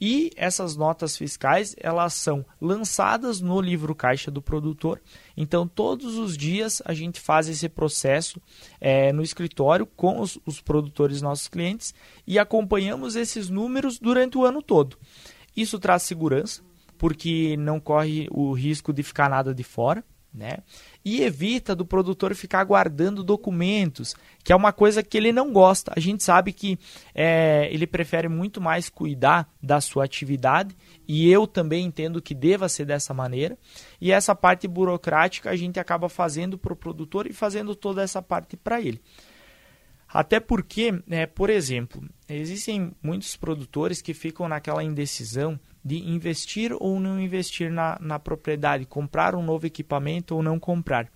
e 0.00 0.30
essas 0.36 0.76
notas 0.76 1.16
fiscais, 1.16 1.76
elas 1.78 2.14
são 2.14 2.44
lançadas 2.60 3.40
no 3.40 3.60
livro 3.60 3.94
caixa 3.94 4.30
do 4.30 4.40
produtor. 4.40 5.00
Então, 5.36 5.68
todos 5.68 6.16
os 6.16 6.36
dias 6.36 6.80
a 6.84 6.94
gente 6.94 7.20
faz 7.20 7.48
esse 7.48 7.68
processo 7.68 8.40
é, 8.80 9.12
no 9.12 9.22
escritório 9.22 9.84
com 9.84 10.20
os, 10.20 10.38
os 10.46 10.60
produtores 10.60 11.20
nossos 11.20 11.48
clientes 11.48 11.94
e 12.26 12.38
acompanhamos 12.38 13.14
esses 13.14 13.50
números 13.50 13.98
durante 13.98 14.38
o 14.38 14.44
ano 14.44 14.62
todo. 14.62 14.96
Isso 15.54 15.78
traz 15.78 16.04
segurança, 16.04 16.62
porque 16.96 17.56
não 17.58 17.78
corre 17.78 18.26
o 18.30 18.52
risco 18.52 18.92
de 18.92 19.02
ficar 19.02 19.28
nada 19.28 19.54
de 19.54 19.62
fora 19.62 20.04
né? 20.32 20.58
E 21.04 21.22
evita 21.22 21.74
do 21.74 21.84
produtor 21.84 22.34
ficar 22.34 22.62
guardando 22.64 23.24
documentos, 23.24 24.14
que 24.44 24.52
é 24.52 24.56
uma 24.56 24.72
coisa 24.72 25.02
que 25.02 25.16
ele 25.16 25.32
não 25.32 25.52
gosta. 25.52 25.92
A 25.96 26.00
gente 26.00 26.22
sabe 26.22 26.52
que 26.52 26.78
é, 27.14 27.68
ele 27.72 27.86
prefere 27.86 28.28
muito 28.28 28.60
mais 28.60 28.88
cuidar 28.88 29.52
da 29.62 29.80
sua 29.80 30.04
atividade, 30.04 30.76
e 31.06 31.30
eu 31.30 31.46
também 31.46 31.84
entendo 31.84 32.22
que 32.22 32.34
deva 32.34 32.68
ser 32.68 32.84
dessa 32.84 33.12
maneira. 33.12 33.58
E 34.00 34.12
essa 34.12 34.34
parte 34.34 34.68
burocrática 34.68 35.50
a 35.50 35.56
gente 35.56 35.80
acaba 35.80 36.08
fazendo 36.08 36.56
para 36.56 36.72
o 36.72 36.76
produtor 36.76 37.26
e 37.26 37.32
fazendo 37.32 37.74
toda 37.74 38.02
essa 38.02 38.22
parte 38.22 38.56
para 38.56 38.80
ele. 38.80 39.00
Até 40.12 40.40
porque, 40.40 40.92
é, 41.08 41.24
por 41.24 41.50
exemplo, 41.50 42.02
existem 42.28 42.92
muitos 43.00 43.36
produtores 43.36 44.02
que 44.02 44.12
ficam 44.12 44.48
naquela 44.48 44.82
indecisão 44.82 45.58
de 45.84 45.98
investir 46.08 46.72
ou 46.78 47.00
não 47.00 47.20
investir 47.20 47.70
na, 47.70 47.98
na 48.00 48.18
propriedade, 48.18 48.84
comprar 48.84 49.34
um 49.34 49.42
novo 49.42 49.66
equipamento 49.66 50.34
ou 50.34 50.42
não 50.42 50.58
comprar. 50.58 51.08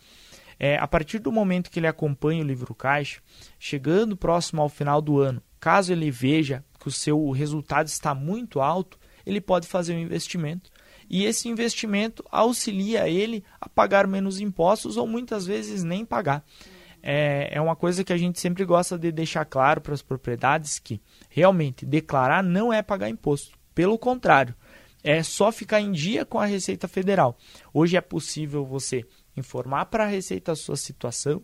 É, 0.59 0.76
a 0.78 0.87
partir 0.87 1.18
do 1.18 1.33
momento 1.33 1.71
que 1.71 1.80
ele 1.80 1.87
acompanha 1.87 2.42
o 2.42 2.47
livro 2.47 2.75
caixa, 2.75 3.21
chegando 3.59 4.16
próximo 4.16 4.62
ao 4.62 4.68
final 4.68 5.02
do 5.02 5.18
ano, 5.18 5.42
caso 5.59 5.92
ele 5.92 6.11
veja 6.11 6.64
que 6.78 6.88
o 6.88 6.92
seu 6.92 7.30
resultado 7.30 7.88
está 7.88 8.14
muito 8.14 8.61
alto, 8.61 8.99
ele 9.26 9.40
pode 9.40 9.66
fazer 9.66 9.94
um 9.94 9.99
investimento. 9.99 10.71
E 11.11 11.25
esse 11.25 11.49
investimento 11.49 12.25
auxilia 12.30 13.09
ele 13.09 13.44
a 13.61 13.68
pagar 13.68 14.06
menos 14.06 14.40
impostos 14.40 14.97
ou 14.97 15.06
muitas 15.06 15.44
vezes 15.44 15.83
nem 15.83 16.04
pagar 16.04 16.44
é, 17.06 17.50
é 17.52 17.61
uma 17.61 17.76
coisa 17.76 18.02
que 18.02 18.14
a 18.14 18.16
gente 18.16 18.40
sempre 18.40 18.64
gosta 18.64 18.99
de 18.99 19.12
deixar 19.12 19.44
claro 19.44 19.78
para 19.83 19.92
as 19.92 20.00
propriedades 20.00 20.78
que 20.78 21.02
realmente 21.28 21.85
declarar 21.85 22.42
não 22.42 22.73
é 22.73 22.80
pagar 22.80 23.11
imposto. 23.11 23.59
Pelo 23.75 23.99
contrário, 23.99 24.54
é 25.02 25.23
só 25.23 25.52
ficar 25.52 25.81
em 25.81 25.93
dia 25.93 26.25
com 26.25 26.38
a 26.38 26.47
Receita 26.47 26.88
Federal. 26.88 27.37
Hoje 27.73 27.97
é 27.97 28.00
possível 28.00 28.64
você 28.64 29.04
informar 29.37 29.87
para 29.87 30.04
a 30.04 30.09
Receita 30.09 30.52
a 30.52 30.57
sua 30.57 30.76
situação 30.76 31.43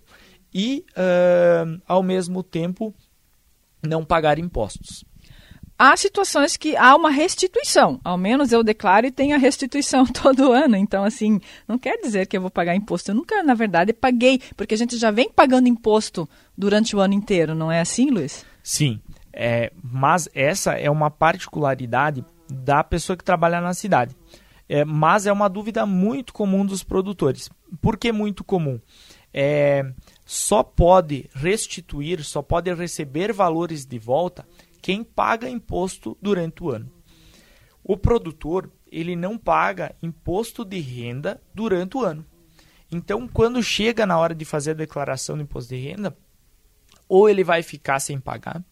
e, 0.52 0.84
uh, 0.92 1.80
ao 1.86 2.02
mesmo 2.02 2.42
tempo, 2.42 2.94
não 3.82 4.04
pagar 4.04 4.38
impostos. 4.38 5.04
há 5.78 5.96
situações 5.96 6.58
que 6.58 6.76
há 6.76 6.94
uma 6.94 7.10
restituição. 7.10 7.98
Ao 8.04 8.18
menos 8.18 8.52
eu 8.52 8.62
declaro 8.62 9.06
e 9.06 9.10
tenho 9.10 9.34
a 9.34 9.38
restituição 9.38 10.04
todo 10.12 10.52
ano. 10.52 10.76
Então, 10.76 11.04
assim, 11.04 11.40
não 11.66 11.78
quer 11.78 11.96
dizer 11.98 12.26
que 12.26 12.36
eu 12.36 12.40
vou 12.40 12.50
pagar 12.50 12.76
imposto. 12.76 13.10
Eu 13.10 13.14
nunca, 13.14 13.42
na 13.42 13.54
verdade, 13.54 13.92
paguei, 13.92 14.40
porque 14.56 14.74
a 14.74 14.76
gente 14.76 14.98
já 14.98 15.10
vem 15.10 15.30
pagando 15.30 15.68
imposto 15.68 16.28
durante 16.56 16.94
o 16.94 17.00
ano 17.00 17.14
inteiro, 17.14 17.54
não 17.54 17.72
é 17.72 17.80
assim, 17.80 18.10
Luiz? 18.10 18.44
Sim. 18.62 19.00
É, 19.32 19.72
mas 19.82 20.28
essa 20.34 20.72
é 20.72 20.90
uma 20.90 21.10
particularidade 21.10 22.24
da 22.48 22.82
pessoa 22.82 23.16
que 23.16 23.24
trabalha 23.24 23.60
na 23.60 23.74
cidade. 23.74 24.16
É, 24.68 24.84
mas 24.84 25.26
é 25.26 25.32
uma 25.32 25.48
dúvida 25.48 25.84
muito 25.84 26.32
comum 26.32 26.64
dos 26.64 26.82
produtores. 26.82 27.48
Por 27.80 27.96
que 27.96 28.12
muito 28.12 28.44
comum? 28.44 28.80
É, 29.32 29.92
só 30.24 30.62
pode 30.62 31.28
restituir, 31.32 32.22
só 32.24 32.42
pode 32.42 32.72
receber 32.74 33.32
valores 33.32 33.84
de 33.84 33.98
volta 33.98 34.46
quem 34.82 35.04
paga 35.04 35.48
imposto 35.48 36.16
durante 36.20 36.62
o 36.62 36.70
ano. 36.70 36.90
O 37.82 37.96
produtor 37.96 38.70
ele 38.90 39.14
não 39.14 39.38
paga 39.38 39.94
imposto 40.02 40.64
de 40.64 40.80
renda 40.80 41.40
durante 41.54 41.96
o 41.96 42.04
ano. 42.04 42.24
Então, 42.90 43.28
quando 43.28 43.62
chega 43.62 44.04
na 44.04 44.18
hora 44.18 44.34
de 44.34 44.44
fazer 44.44 44.72
a 44.72 44.74
declaração 44.74 45.36
do 45.36 45.42
imposto 45.42 45.74
de 45.74 45.80
renda, 45.80 46.16
ou 47.08 47.28
ele 47.28 47.44
vai 47.44 47.62
ficar 47.62 48.00
sem 48.00 48.18
pagar, 48.18 48.64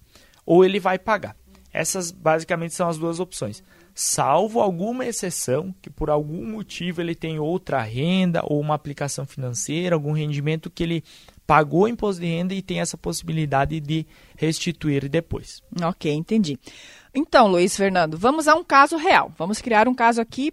ou 0.49 0.64
ele 0.64 0.81
vai 0.81 0.99
pagar. 0.99 1.37
Essas 1.71 2.11
basicamente 2.11 2.73
são 2.73 2.88
as 2.88 2.97
duas 2.97 3.21
opções. 3.21 3.62
Salvo 3.95 4.62
alguma 4.62 5.05
exceção, 5.05 5.75
que 5.83 5.90
por 5.90 6.09
algum 6.09 6.43
motivo 6.43 7.02
ele 7.02 7.14
tem 7.14 7.38
outra 7.38 7.83
renda 7.83 8.40
ou 8.43 8.59
uma 8.59 8.75
aplicação 8.75 9.26
financeira, 9.26 9.95
algum 9.95 10.12
rendimento 10.12 10.71
que 10.71 10.83
ele 10.83 11.05
pagou 11.47 11.87
imposto 11.87 12.23
de 12.23 12.28
renda 12.28 12.55
e 12.55 12.62
tem 12.62 12.81
essa 12.81 12.97
possibilidade 12.97 13.78
de 13.78 14.07
restituir 14.38 15.07
depois. 15.11 15.62
Ok, 15.83 16.11
entendi. 16.11 16.59
Então, 17.14 17.47
Luiz 17.47 17.76
Fernando, 17.76 18.17
vamos 18.17 18.49
a 18.49 18.55
um 18.55 18.64
caso 18.64 18.97
real. 18.97 19.31
Vamos 19.37 19.61
criar 19.61 19.87
um 19.87 19.95
caso 19.95 20.19
aqui 20.19 20.50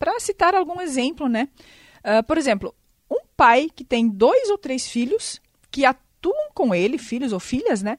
para 0.00 0.18
citar 0.18 0.52
algum 0.56 0.80
exemplo, 0.80 1.28
né? 1.28 1.48
Uh, 2.00 2.24
por 2.24 2.36
exemplo, 2.36 2.74
um 3.08 3.20
pai 3.36 3.68
que 3.72 3.84
tem 3.84 4.08
dois 4.08 4.50
ou 4.50 4.58
três 4.58 4.88
filhos 4.88 5.40
que 5.70 5.84
atuam 5.84 6.50
com 6.52 6.74
ele, 6.74 6.98
filhos 6.98 7.32
ou 7.32 7.38
filhas, 7.38 7.82
né? 7.82 7.98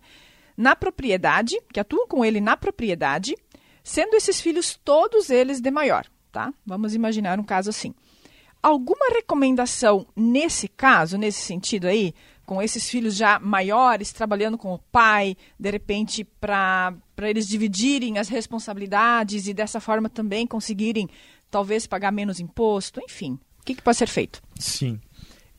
Na 0.60 0.76
propriedade, 0.76 1.58
que 1.72 1.80
atuam 1.80 2.06
com 2.06 2.26
ele 2.26 2.42
na 2.42 2.58
propriedade, 2.58 3.34
sendo 3.82 4.16
esses 4.16 4.42
filhos 4.42 4.78
todos 4.84 5.30
eles 5.30 5.62
de 5.62 5.72
maior, 5.72 6.06
tá? 6.34 6.54
Vamos 6.66 6.94
imaginar 6.94 7.40
um 7.40 7.46
caso 7.46 7.70
assim. 7.70 7.96
Alguma 8.62 9.08
recomendação 9.14 10.06
nesse 10.14 10.68
caso, 10.68 11.18
nesse 11.18 11.40
sentido 11.40 11.88
aí, 11.88 12.14
com 12.46 12.62
esses 12.62 12.90
filhos 12.90 13.16
já 13.16 13.40
maiores, 13.40 14.12
trabalhando 14.12 14.58
com 14.58 14.74
o 14.74 14.80
pai, 14.92 15.38
de 15.58 15.72
repente 15.72 16.26
para 16.26 16.94
eles 17.20 17.48
dividirem 17.48 18.18
as 18.18 18.28
responsabilidades 18.28 19.48
e 19.48 19.54
dessa 19.54 19.80
forma 19.80 20.10
também 20.10 20.46
conseguirem 20.46 21.08
talvez 21.50 21.88
pagar 21.88 22.12
menos 22.12 22.38
imposto, 22.38 23.00
enfim. 23.02 23.40
O 23.62 23.64
que, 23.64 23.76
que 23.76 23.82
pode 23.82 23.98
ser 23.98 24.08
feito? 24.08 24.42
Sim. 24.60 25.00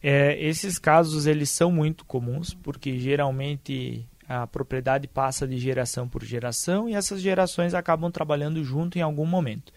É, 0.02 0.38
esses 0.46 0.78
casos 0.78 1.24
eles 1.24 1.48
são 1.48 1.72
muito 1.72 2.04
comuns 2.04 2.52
porque 2.52 2.98
geralmente 2.98 4.06
a 4.30 4.46
propriedade 4.46 5.08
passa 5.08 5.44
de 5.44 5.58
geração 5.58 6.08
por 6.08 6.22
geração 6.22 6.88
e 6.88 6.94
essas 6.94 7.20
gerações 7.20 7.74
acabam 7.74 8.12
trabalhando 8.12 8.62
junto 8.62 8.96
em 8.96 9.02
algum 9.02 9.26
momento. 9.26 9.72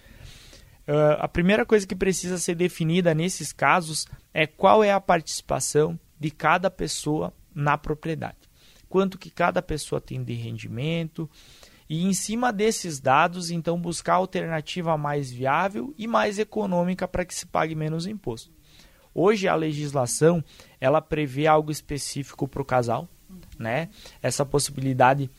Uh, 0.88 1.18
a 1.18 1.28
primeira 1.28 1.66
coisa 1.66 1.88
que 1.88 1.96
precisa 1.96 2.38
ser 2.38 2.54
definida 2.54 3.16
nesses 3.16 3.52
casos 3.52 4.06
é 4.32 4.46
qual 4.46 4.84
é 4.84 4.92
a 4.92 5.02
participação 5.02 6.00
de 6.20 6.30
cada 6.30 6.70
pessoa 6.70 7.34
na 7.56 7.80
propriedade. 7.80 8.38
Quanto 8.88 9.18
que 9.18 9.32
cada 9.32 9.60
pessoa 9.60 10.00
tem 10.00 10.24
de 10.24 10.34
rendimento 10.34 11.28
e 11.90 12.06
em 12.06 12.14
cima 12.14 12.54
desses 12.54 13.00
dados, 13.00 13.50
então 13.50 13.82
buscar 13.82 14.14
a 14.14 14.18
alternativa 14.18 14.96
mais 14.96 15.32
viável 15.32 15.96
e 15.98 16.06
mais 16.06 16.38
econômica 16.38 17.08
para 17.08 17.26
que 17.26 17.34
se 17.34 17.48
pague 17.48 17.74
menos 17.74 18.06
imposto. 18.06 18.52
Hoje 19.16 19.48
a 19.48 19.56
legislação, 19.56 20.44
ela 20.80 21.02
prevê 21.02 21.48
algo 21.48 21.72
específico 21.72 22.48
para 22.48 22.62
o 22.62 22.66
casal, 22.66 23.10
né? 23.64 23.90
Essa 24.22 24.46
possibilidade 24.46 25.32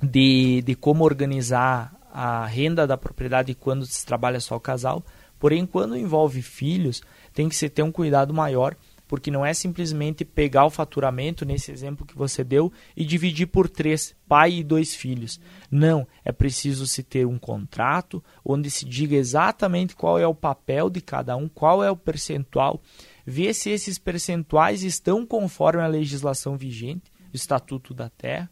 de, 0.00 0.62
de 0.62 0.74
como 0.74 1.04
organizar 1.04 1.92
a 2.12 2.46
renda 2.46 2.86
da 2.86 2.96
propriedade 2.96 3.54
quando 3.54 3.84
se 3.84 4.06
trabalha 4.06 4.38
só 4.38 4.54
o 4.54 4.60
casal. 4.60 5.04
Porém, 5.40 5.66
quando 5.66 5.96
envolve 5.96 6.40
filhos, 6.42 7.02
tem 7.32 7.48
que 7.48 7.56
se 7.56 7.68
ter 7.68 7.82
um 7.82 7.90
cuidado 7.90 8.32
maior, 8.32 8.76
porque 9.06 9.30
não 9.30 9.44
é 9.44 9.52
simplesmente 9.52 10.24
pegar 10.24 10.64
o 10.64 10.70
faturamento, 10.70 11.44
nesse 11.44 11.70
exemplo 11.70 12.06
que 12.06 12.16
você 12.16 12.42
deu, 12.42 12.72
e 12.96 13.04
dividir 13.04 13.46
por 13.46 13.68
três, 13.68 14.14
pai 14.26 14.54
e 14.54 14.64
dois 14.64 14.94
filhos. 14.94 15.40
Não, 15.70 16.06
é 16.24 16.32
preciso 16.32 16.86
se 16.86 17.02
ter 17.02 17.26
um 17.26 17.38
contrato 17.38 18.22
onde 18.44 18.70
se 18.70 18.84
diga 18.84 19.16
exatamente 19.16 19.96
qual 19.96 20.18
é 20.18 20.26
o 20.26 20.34
papel 20.34 20.88
de 20.88 21.00
cada 21.00 21.36
um, 21.36 21.48
qual 21.48 21.84
é 21.84 21.90
o 21.90 21.96
percentual, 21.96 22.80
ver 23.26 23.52
se 23.54 23.70
esses 23.70 23.98
percentuais 23.98 24.82
estão 24.82 25.26
conforme 25.26 25.82
a 25.82 25.86
legislação 25.86 26.56
vigente, 26.56 27.12
Estatuto 27.36 27.92
da 27.92 28.08
Terra, 28.08 28.50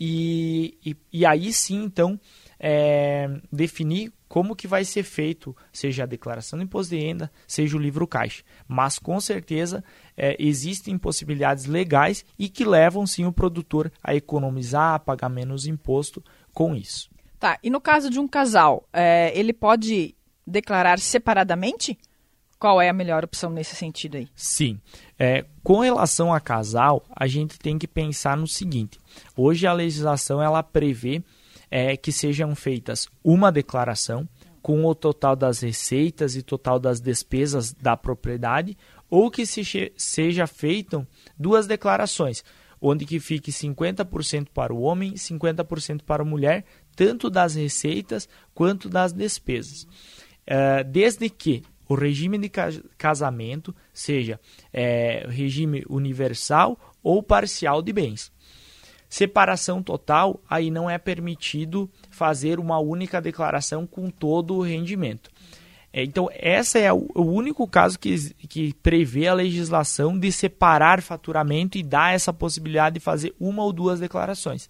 e, 0.00 0.78
e, 0.84 0.96
e 1.12 1.26
aí 1.26 1.52
sim, 1.52 1.82
então, 1.82 2.20
é, 2.58 3.28
definir 3.52 4.12
como 4.28 4.54
que 4.54 4.68
vai 4.68 4.84
ser 4.84 5.02
feito, 5.02 5.56
seja 5.72 6.02
a 6.02 6.06
declaração 6.06 6.58
do 6.58 6.64
imposto 6.64 6.94
de 6.94 7.00
renda, 7.00 7.32
seja 7.46 7.76
o 7.76 7.80
livro 7.80 8.06
caixa. 8.06 8.44
Mas 8.68 8.98
com 8.98 9.18
certeza 9.20 9.82
é, 10.16 10.36
existem 10.38 10.98
possibilidades 10.98 11.64
legais 11.64 12.24
e 12.38 12.48
que 12.48 12.64
levam 12.64 13.06
sim 13.06 13.24
o 13.24 13.32
produtor 13.32 13.90
a 14.02 14.14
economizar, 14.14 14.94
a 14.94 14.98
pagar 14.98 15.30
menos 15.30 15.66
imposto 15.66 16.22
com 16.52 16.76
isso. 16.76 17.10
Tá, 17.40 17.58
e 17.62 17.70
no 17.70 17.80
caso 17.80 18.10
de 18.10 18.20
um 18.20 18.28
casal, 18.28 18.86
é, 18.92 19.32
ele 19.36 19.52
pode 19.52 20.14
declarar 20.46 20.98
separadamente? 20.98 21.98
Qual 22.58 22.80
é 22.82 22.88
a 22.88 22.92
melhor 22.92 23.24
opção 23.24 23.50
nesse 23.50 23.76
sentido 23.76 24.16
aí? 24.16 24.28
Sim. 24.34 24.80
É, 25.18 25.44
com 25.62 25.78
relação 25.78 26.34
a 26.34 26.40
casal, 26.40 27.04
a 27.14 27.26
gente 27.28 27.58
tem 27.58 27.78
que 27.78 27.86
pensar 27.86 28.36
no 28.36 28.48
seguinte: 28.48 28.98
hoje 29.36 29.66
a 29.66 29.72
legislação 29.72 30.42
ela 30.42 30.62
prevê 30.62 31.22
é 31.70 31.96
que 31.96 32.10
sejam 32.10 32.54
feitas 32.56 33.06
uma 33.22 33.52
declaração 33.52 34.28
com 34.60 34.84
o 34.84 34.94
total 34.94 35.36
das 35.36 35.60
receitas 35.60 36.34
e 36.34 36.42
total 36.42 36.78
das 36.80 37.00
despesas 37.00 37.72
da 37.72 37.96
propriedade, 37.96 38.76
ou 39.08 39.30
que 39.30 39.46
se 39.46 39.92
seja 39.96 40.46
feitam 40.46 41.06
duas 41.38 41.66
declarações, 41.66 42.44
onde 42.80 43.06
que 43.06 43.20
fique 43.20 43.52
50% 43.52 44.48
para 44.52 44.74
o 44.74 44.80
homem 44.80 45.12
e 45.14 45.18
50% 45.18 46.02
para 46.02 46.22
a 46.22 46.26
mulher, 46.26 46.64
tanto 46.96 47.30
das 47.30 47.54
receitas 47.54 48.28
quanto 48.52 48.88
das 48.88 49.12
despesas. 49.12 49.84
Uh, 49.84 50.82
desde 50.86 51.30
que 51.30 51.62
o 51.88 51.94
regime 51.94 52.38
de 52.38 52.50
casamento 52.96 53.74
seja 53.92 54.38
é, 54.72 55.26
regime 55.28 55.84
universal 55.88 56.78
ou 57.02 57.22
parcial 57.22 57.80
de 57.80 57.92
bens. 57.92 58.30
Separação 59.08 59.82
total, 59.82 60.38
aí 60.48 60.70
não 60.70 60.88
é 60.88 60.98
permitido 60.98 61.90
fazer 62.10 62.60
uma 62.60 62.78
única 62.78 63.22
declaração 63.22 63.86
com 63.86 64.10
todo 64.10 64.54
o 64.54 64.62
rendimento. 64.62 65.30
É, 65.90 66.04
então, 66.04 66.28
esse 66.34 66.78
é 66.78 66.92
o, 66.92 67.08
único 67.14 67.66
caso 67.66 67.98
que, 67.98 68.34
que 68.46 68.74
prevê 68.74 69.26
a 69.26 69.34
legislação 69.34 70.18
de 70.18 70.30
separar 70.30 71.00
faturamento 71.00 71.78
e 71.78 71.82
dar 71.82 72.14
essa 72.14 72.32
possibilidade 72.32 72.94
de 72.94 73.00
fazer 73.00 73.34
uma 73.40 73.64
ou 73.64 73.72
duas 73.72 73.98
declarações. 73.98 74.68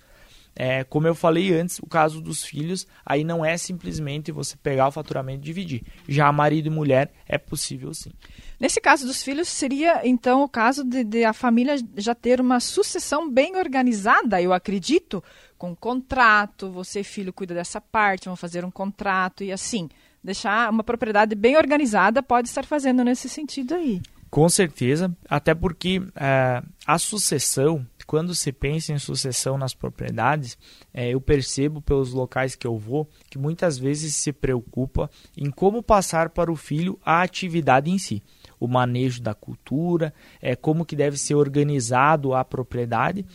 É, 0.60 0.82
como 0.82 1.06
eu 1.06 1.14
falei 1.14 1.54
antes, 1.54 1.78
o 1.78 1.86
caso 1.86 2.20
dos 2.20 2.42
filhos, 2.42 2.84
aí 3.06 3.22
não 3.22 3.44
é 3.44 3.56
simplesmente 3.56 4.32
você 4.32 4.56
pegar 4.56 4.88
o 4.88 4.90
faturamento 4.90 5.38
e 5.38 5.44
dividir. 5.44 5.84
Já 6.08 6.32
marido 6.32 6.66
e 6.66 6.70
mulher 6.70 7.12
é 7.28 7.38
possível 7.38 7.94
sim. 7.94 8.10
Nesse 8.58 8.80
caso 8.80 9.06
dos 9.06 9.22
filhos, 9.22 9.46
seria 9.46 10.04
então 10.04 10.42
o 10.42 10.48
caso 10.48 10.82
de, 10.82 11.04
de 11.04 11.24
a 11.24 11.32
família 11.32 11.76
já 11.96 12.12
ter 12.12 12.40
uma 12.40 12.58
sucessão 12.58 13.30
bem 13.30 13.54
organizada, 13.54 14.42
eu 14.42 14.52
acredito, 14.52 15.22
com 15.56 15.76
contrato, 15.76 16.72
você 16.72 17.04
filho 17.04 17.32
cuida 17.32 17.54
dessa 17.54 17.80
parte, 17.80 18.24
vão 18.24 18.34
fazer 18.34 18.64
um 18.64 18.70
contrato 18.70 19.44
e 19.44 19.52
assim. 19.52 19.88
Deixar 20.24 20.68
uma 20.70 20.82
propriedade 20.82 21.36
bem 21.36 21.56
organizada 21.56 22.20
pode 22.20 22.48
estar 22.48 22.64
fazendo 22.64 23.04
nesse 23.04 23.28
sentido 23.28 23.76
aí. 23.76 24.02
Com 24.28 24.48
certeza, 24.48 25.16
até 25.28 25.54
porque 25.54 26.02
é, 26.16 26.60
a 26.84 26.98
sucessão 26.98 27.86
quando 28.08 28.34
se 28.34 28.50
pensa 28.52 28.90
em 28.90 28.98
sucessão 28.98 29.58
nas 29.58 29.74
propriedades, 29.74 30.56
é, 30.94 31.10
eu 31.10 31.20
percebo 31.20 31.82
pelos 31.82 32.10
locais 32.14 32.56
que 32.56 32.66
eu 32.66 32.74
vou 32.78 33.06
que 33.28 33.36
muitas 33.36 33.76
vezes 33.76 34.14
se 34.14 34.32
preocupa 34.32 35.10
em 35.36 35.50
como 35.50 35.82
passar 35.82 36.30
para 36.30 36.50
o 36.50 36.56
filho 36.56 36.98
a 37.04 37.20
atividade 37.20 37.90
em 37.90 37.98
si, 37.98 38.22
o 38.58 38.66
manejo 38.66 39.20
da 39.20 39.34
cultura, 39.34 40.14
é, 40.40 40.56
como 40.56 40.86
que 40.86 40.96
deve 40.96 41.18
ser 41.18 41.34
organizado 41.34 42.32
a 42.32 42.42
propriedade, 42.42 43.26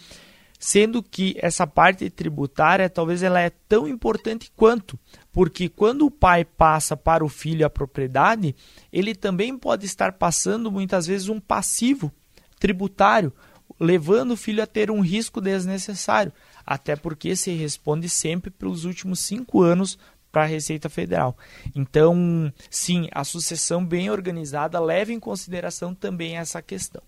sendo 0.58 1.04
que 1.04 1.36
essa 1.38 1.68
parte 1.68 2.10
tributária 2.10 2.90
talvez 2.90 3.22
ela 3.22 3.40
é 3.40 3.52
tão 3.52 3.88
importante 3.88 4.52
quanto, 4.56 4.98
porque 5.32 5.70
quando 5.70 6.04
o 6.08 6.12
pai 6.12 6.44
passa 6.44 6.98
para 6.98 7.24
o 7.24 7.30
filho 7.30 7.64
a 7.64 7.70
propriedade, 7.70 8.56
ele 8.92 9.14
também 9.14 9.56
pode 9.56 9.86
estar 9.86 10.14
passando 10.14 10.72
muitas 10.72 11.06
vezes 11.06 11.30
um 11.30 11.40
passivo 11.40 12.12
tributário 12.60 13.32
levando 13.80 14.32
o 14.32 14.38
filho 14.38 14.62
a 14.64 14.68
ter 14.68 14.90
um 14.92 15.02
risco 15.02 15.42
desnecessário, 15.42 16.32
até 16.66 16.96
porque 16.96 17.36
se 17.36 17.52
responde 17.52 18.08
sempre 18.10 18.50
pelos 18.50 18.86
últimos 18.86 19.20
cinco 19.20 19.62
anos 19.62 19.98
para 20.32 20.44
a 20.44 20.48
Receita 20.48 20.90
Federal. 20.90 21.38
Então, 21.76 22.52
sim, 22.70 23.08
a 23.12 23.24
sucessão 23.24 23.86
bem 23.86 24.10
organizada 24.10 24.80
leva 24.80 25.14
em 25.14 25.20
consideração 25.20 25.94
também 25.94 26.38
essa 26.38 26.62
questão. 26.62 27.04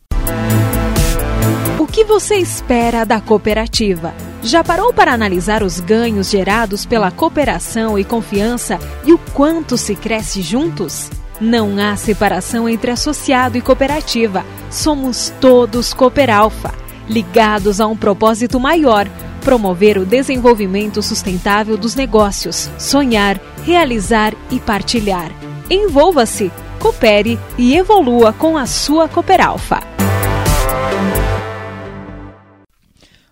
O 1.79 1.87
que 1.87 2.03
você 2.03 2.35
espera 2.35 3.03
da 3.03 3.19
cooperativa? 3.19 4.13
Já 4.43 4.63
parou 4.63 4.93
para 4.93 5.13
analisar 5.13 5.63
os 5.63 5.79
ganhos 5.79 6.29
gerados 6.29 6.85
pela 6.85 7.11
cooperação 7.11 7.97
e 7.97 8.03
confiança 8.03 8.77
e 9.05 9.13
o 9.13 9.17
quanto 9.17 9.77
se 9.77 9.95
cresce 9.95 10.41
juntos? 10.41 11.09
Não 11.39 11.77
há 11.77 11.97
separação 11.97 12.69
entre 12.69 12.91
associado 12.91 13.57
e 13.57 13.61
cooperativa. 13.61 14.45
Somos 14.71 15.33
todos 15.41 15.93
Cooperalfa, 15.93 16.73
ligados 17.09 17.81
a 17.81 17.87
um 17.87 17.97
propósito 17.97 18.57
maior: 18.57 19.05
promover 19.41 19.97
o 19.97 20.05
desenvolvimento 20.05 21.01
sustentável 21.01 21.77
dos 21.77 21.93
negócios, 21.93 22.69
sonhar, 22.79 23.39
realizar 23.65 24.33
e 24.49 24.59
partilhar. 24.61 25.29
Envolva-se, 25.69 26.51
coopere 26.79 27.37
e 27.57 27.75
evolua 27.75 28.31
com 28.31 28.57
a 28.57 28.65
sua 28.65 29.09
Cooperalfa. 29.09 29.81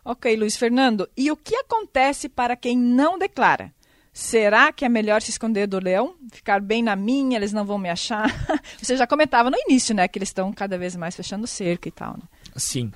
Ok, 0.04 0.36
Luiz 0.36 0.58
Fernando. 0.58 1.08
E 1.16 1.32
o 1.32 1.38
que 1.38 1.56
acontece 1.56 2.28
para 2.28 2.58
quem 2.58 2.78
não 2.78 3.18
declara? 3.18 3.72
Será 4.14 4.72
que 4.72 4.86
é 4.86 4.90
melhor 4.90 5.24
se 5.24 5.32
esconder 5.32 5.66
do 5.66 5.80
leão? 5.80 6.16
Ficar 6.32 6.62
bem 6.62 6.84
na 6.84 6.96
minha, 6.96 7.36
eles 7.36 7.52
não 7.52 7.66
vão 7.66 7.80
me 7.80 7.90
achar? 7.90 8.30
Você 8.80 8.96
já 8.96 9.08
comentava 9.08 9.50
no 9.50 9.58
início, 9.68 9.96
né? 9.96 10.08
Que 10.08 10.20
eles 10.20 10.30
estão 10.30 10.54
cada 10.54 10.78
vez 10.78 10.96
mais 10.96 11.16
fechando 11.16 11.48
cerco 11.48 11.88
e 11.88 11.92
tal. 11.92 12.14
Né? 12.14 12.24
Sim. 12.56 12.92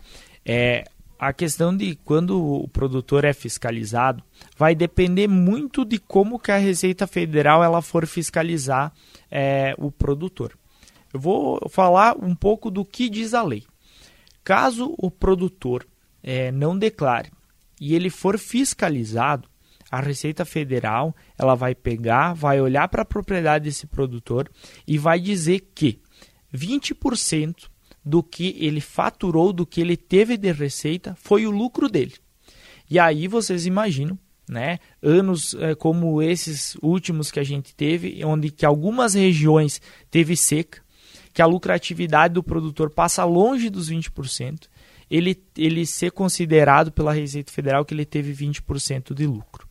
É, 0.46 0.84
a 1.18 1.34
questão 1.34 1.76
de 1.76 1.96
quando 2.06 2.40
o 2.40 2.68
produtor 2.68 3.26
é 3.26 3.34
fiscalizado 3.34 4.24
vai 4.56 4.76
depender 4.76 5.28
muito 5.28 5.84
de 5.84 5.98
como 5.98 6.38
que 6.38 6.52
a 6.52 6.58
Receita 6.58 7.08
Federal 7.08 7.64
ela 7.64 7.82
for 7.82 8.06
fiscalizar 8.06 8.94
é, 9.32 9.74
o 9.80 9.92
produtor. 9.92 10.56
Eu 11.12 11.20
vou 11.20 11.68
falar 11.70 12.16
um 12.24 12.36
pouco 12.36 12.70
do 12.70 12.86
que 12.86 13.10
diz 13.10 13.34
a 13.34 13.42
lei. 13.42 13.64
Caso 14.44 14.94
o 15.00 15.10
produtor 15.10 15.86
é, 16.22 16.52
não 16.52 16.78
declare 16.78 17.32
e 17.82 17.96
ele 17.96 18.12
for 18.12 18.38
fiscalizado, 18.38 19.50
a 19.90 20.00
Receita 20.02 20.46
Federal 20.46 21.16
ela 21.38 21.56
vai 21.56 21.74
pegar, 21.74 22.34
vai 22.34 22.60
olhar 22.60 22.88
para 22.88 23.02
a 23.02 23.06
propriedade 23.06 23.66
desse 23.66 23.88
produtor 23.88 24.50
e 24.88 24.98
vai 24.98 25.20
dizer 25.20 25.70
que 25.74 26.02
20% 26.54 27.70
do 28.04 28.24
que 28.24 28.56
ele 28.60 28.82
faturou, 28.82 29.52
do 29.52 29.66
que 29.66 29.82
ele 29.82 29.98
teve 29.98 30.38
de 30.38 30.52
receita, 30.52 31.16
foi 31.20 31.46
o 31.46 31.52
lucro 31.52 31.90
dele. 31.90 32.16
E 32.90 32.98
aí 32.98 33.28
vocês 33.28 33.66
imaginam, 33.66 34.18
né, 34.48 34.80
anos 35.02 35.54
é, 35.56 35.76
como 35.76 36.22
esses 36.22 36.78
últimos 36.82 37.30
que 37.30 37.40
a 37.40 37.44
gente 37.44 37.76
teve, 37.76 38.24
onde 38.24 38.50
que 38.50 38.66
algumas 38.66 39.14
regiões 39.14 39.82
teve 40.10 40.38
seca, 40.38 40.82
que 41.34 41.42
a 41.42 41.46
lucratividade 41.46 42.34
do 42.34 42.42
produtor 42.42 42.90
passa 42.90 43.26
longe 43.26 43.70
dos 43.70 43.92
20%, 43.92 44.68
ele, 45.10 45.42
ele 45.58 45.86
ser 45.86 46.12
considerado 46.12 46.92
pela 46.92 47.14
Receita 47.14 47.52
Federal 47.52 47.86
que 47.86 47.94
ele 47.94 48.06
teve 48.06 48.34
20% 48.34 49.14
de 49.14 49.28
lucro. 49.28 49.67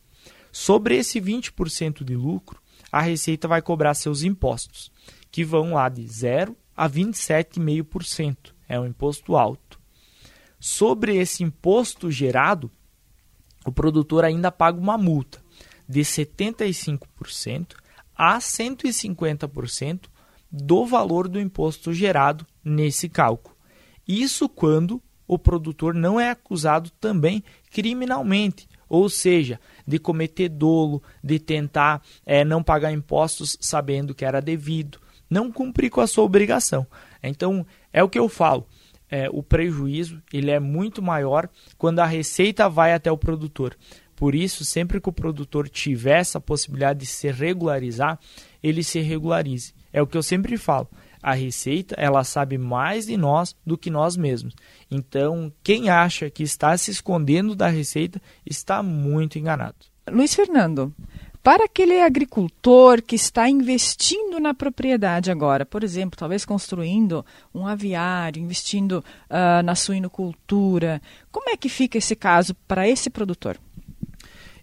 Sobre 0.59 0.97
esse 0.97 1.21
20% 1.21 2.03
de 2.03 2.15
lucro, 2.15 2.59
a 2.91 2.99
Receita 2.99 3.47
vai 3.47 3.61
cobrar 3.61 3.93
seus 3.93 4.23
impostos, 4.23 4.91
que 5.29 5.45
vão 5.45 5.75
lá 5.75 5.87
de 5.87 6.05
0 6.07 6.57
a 6.75 6.89
27,5%. 6.89 8.55
É 8.67 8.79
um 8.79 8.87
imposto 8.87 9.37
alto. 9.37 9.79
Sobre 10.59 11.15
esse 11.15 11.43
imposto 11.43 12.09
gerado, 12.09 12.71
o 13.67 13.71
produtor 13.71 14.25
ainda 14.25 14.51
paga 14.51 14.79
uma 14.79 14.97
multa 14.97 15.39
de 15.87 16.01
75% 16.01 17.75
a 18.15 18.39
150% 18.39 20.05
do 20.51 20.87
valor 20.87 21.27
do 21.27 21.39
imposto 21.39 21.93
gerado 21.93 22.47
nesse 22.65 23.07
cálculo. 23.07 23.55
Isso 24.07 24.49
quando 24.49 24.99
o 25.27 25.37
produtor 25.37 25.93
não 25.93 26.19
é 26.19 26.31
acusado 26.31 26.89
também 26.99 27.43
criminalmente, 27.69 28.67
ou 28.89 29.09
seja, 29.09 29.59
de 29.85 29.99
cometer 29.99 30.49
dolo, 30.49 31.01
de 31.23 31.39
tentar 31.39 32.01
é, 32.25 32.43
não 32.43 32.63
pagar 32.63 32.91
impostos 32.91 33.57
sabendo 33.59 34.13
que 34.13 34.25
era 34.25 34.41
devido, 34.41 34.99
não 35.29 35.51
cumprir 35.51 35.89
com 35.89 36.01
a 36.01 36.07
sua 36.07 36.23
obrigação. 36.23 36.85
Então, 37.21 37.65
é 37.91 38.03
o 38.03 38.09
que 38.09 38.19
eu 38.19 38.29
falo. 38.29 38.65
É, 39.09 39.29
o 39.31 39.41
prejuízo 39.41 40.21
ele 40.33 40.51
é 40.51 40.59
muito 40.59 41.01
maior 41.01 41.49
quando 41.77 41.99
a 41.99 42.05
receita 42.05 42.67
vai 42.67 42.93
até 42.93 43.11
o 43.11 43.17
produtor. 43.17 43.77
Por 44.17 44.33
isso, 44.33 44.65
sempre 44.65 44.99
que 44.99 45.09
o 45.09 45.13
produtor 45.13 45.69
tiver 45.69 46.19
essa 46.19 46.41
possibilidade 46.41 46.99
de 46.99 47.05
se 47.05 47.29
regularizar, 47.31 48.19
ele 48.61 48.83
se 48.83 48.99
regularize. 48.99 49.73
É 49.93 50.01
o 50.01 50.07
que 50.07 50.17
eu 50.17 50.23
sempre 50.23 50.57
falo. 50.57 50.89
A 51.27 51.33
receita, 51.33 51.93
ela 51.97 52.23
sabe 52.23 52.57
mais 52.57 53.05
de 53.05 53.17
nós 53.17 53.53
do 53.65 53.77
que 53.77 53.89
nós 53.89 54.15
mesmos. 54.15 54.55
Então, 54.89 55.51
quem 55.61 55.89
acha 55.89 56.29
que 56.29 56.41
está 56.41 56.77
se 56.77 56.89
escondendo 56.89 57.53
da 57.53 57.67
receita 57.67 58.21
está 58.45 58.81
muito 58.81 59.37
enganado. 59.37 59.75
Luiz 60.09 60.33
Fernando, 60.33 60.95
para 61.43 61.65
aquele 61.65 62.01
agricultor 62.01 63.01
que 63.01 63.17
está 63.17 63.49
investindo 63.49 64.39
na 64.39 64.53
propriedade 64.53 65.29
agora, 65.29 65.65
por 65.65 65.83
exemplo, 65.83 66.17
talvez 66.17 66.45
construindo 66.45 67.25
um 67.53 67.67
aviário, 67.67 68.41
investindo 68.41 69.03
uh, 69.29 69.61
na 69.65 69.75
suinocultura, 69.75 71.01
como 71.29 71.49
é 71.49 71.57
que 71.57 71.67
fica 71.67 71.97
esse 71.97 72.15
caso 72.15 72.55
para 72.65 72.87
esse 72.87 73.09
produtor? 73.09 73.59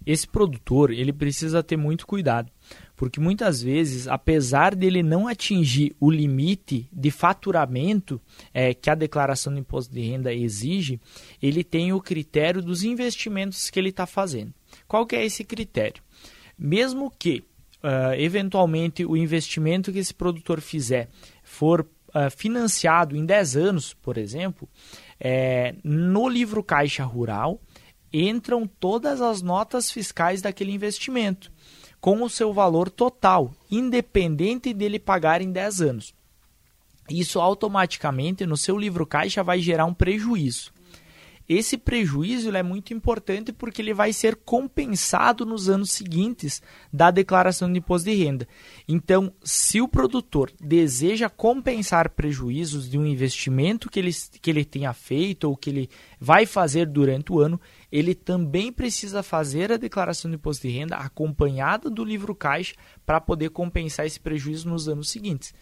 Esse 0.03 0.27
produtor 0.27 0.89
ele 0.89 1.13
precisa 1.13 1.61
ter 1.61 1.77
muito 1.77 2.07
cuidado, 2.07 2.51
porque 2.95 3.19
muitas 3.19 3.61
vezes, 3.61 4.07
apesar 4.07 4.73
dele 4.73 5.03
não 5.03 5.27
atingir 5.27 5.95
o 5.99 6.09
limite 6.09 6.87
de 6.91 7.11
faturamento 7.11 8.21
é, 8.53 8.73
que 8.73 8.89
a 8.89 8.95
declaração 8.95 9.53
do 9.53 9.59
imposto 9.59 9.93
de 9.93 10.01
renda 10.01 10.33
exige, 10.33 10.99
ele 11.41 11.63
tem 11.63 11.91
o 11.91 12.01
critério 12.01 12.61
dos 12.61 12.83
investimentos 12.83 13.69
que 13.69 13.79
ele 13.79 13.89
está 13.89 14.05
fazendo. 14.05 14.53
Qual 14.87 15.05
que 15.05 15.15
é 15.15 15.25
esse 15.25 15.43
critério? 15.43 16.01
Mesmo 16.57 17.11
que 17.11 17.43
uh, 17.83 18.13
eventualmente 18.17 19.05
o 19.05 19.17
investimento 19.17 19.91
que 19.91 19.99
esse 19.99 20.13
produtor 20.13 20.61
fizer 20.61 21.09
for 21.43 21.81
uh, 21.81 22.31
financiado 22.35 23.15
em 23.15 23.25
10 23.25 23.57
anos, 23.57 23.93
por 23.93 24.17
exemplo, 24.17 24.69
é, 25.19 25.75
no 25.83 26.29
livro 26.29 26.63
Caixa 26.63 27.03
Rural 27.03 27.61
entram 28.11 28.65
todas 28.65 29.19
as 29.21 29.41
notas 29.41 29.91
fiscais 29.91 30.41
daquele 30.41 30.71
investimento 30.71 31.51
com 32.05 32.21
o 32.21 32.29
seu 32.29 32.53
valor 32.53 32.91
total, 32.91 33.51
independente 33.71 34.71
dele 34.75 34.99
pagar 34.99 35.41
em 35.41 35.51
10 35.51 35.81
anos. 35.81 36.13
Isso 37.09 37.41
automaticamente 37.41 38.45
no 38.45 38.55
seu 38.55 38.77
livro 38.77 39.07
caixa 39.07 39.43
vai 39.43 39.59
gerar 39.59 39.85
um 39.85 39.93
prejuízo. 39.93 40.71
Esse 41.47 41.77
prejuízo 41.77 42.55
é 42.55 42.63
muito 42.63 42.91
importante 42.91 43.53
porque 43.53 43.81
ele 43.81 43.93
vai 43.93 44.11
ser 44.11 44.35
compensado 44.35 45.45
nos 45.45 45.69
anos 45.69 45.91
seguintes 45.91 46.61
da 46.91 47.11
declaração 47.11 47.71
de 47.71 47.77
imposto 47.77 48.09
de 48.09 48.15
renda. 48.15 48.47
Então, 48.87 49.31
se 49.43 49.79
o 49.79 49.87
produtor 49.87 50.51
deseja 50.59 51.29
compensar 51.29 52.09
prejuízos 52.09 52.89
de 52.89 52.97
um 52.97 53.05
investimento 53.05 53.91
que 53.91 53.99
ele, 53.99 54.11
que 54.41 54.49
ele 54.49 54.65
tenha 54.65 54.91
feito 54.91 55.43
ou 55.43 55.55
que 55.55 55.69
ele 55.69 55.89
vai 56.19 56.47
fazer 56.47 56.87
durante 56.87 57.31
o 57.31 57.39
ano, 57.39 57.61
ele 57.91 58.15
também 58.15 58.71
precisa 58.71 59.21
fazer 59.21 59.71
a 59.71 59.77
declaração 59.77 60.31
de 60.31 60.37
imposto 60.37 60.67
de 60.67 60.73
renda 60.73 60.95
acompanhada 60.95 61.91
do 61.91 62.03
livro 62.03 62.33
caixa 62.33 62.73
para 63.05 63.21
poder 63.21 63.51
compensar 63.51 64.07
esse 64.07 64.19
prejuízo 64.19 64.67
nos 64.67 64.89
anos 64.89 65.11
seguintes. 65.11 65.53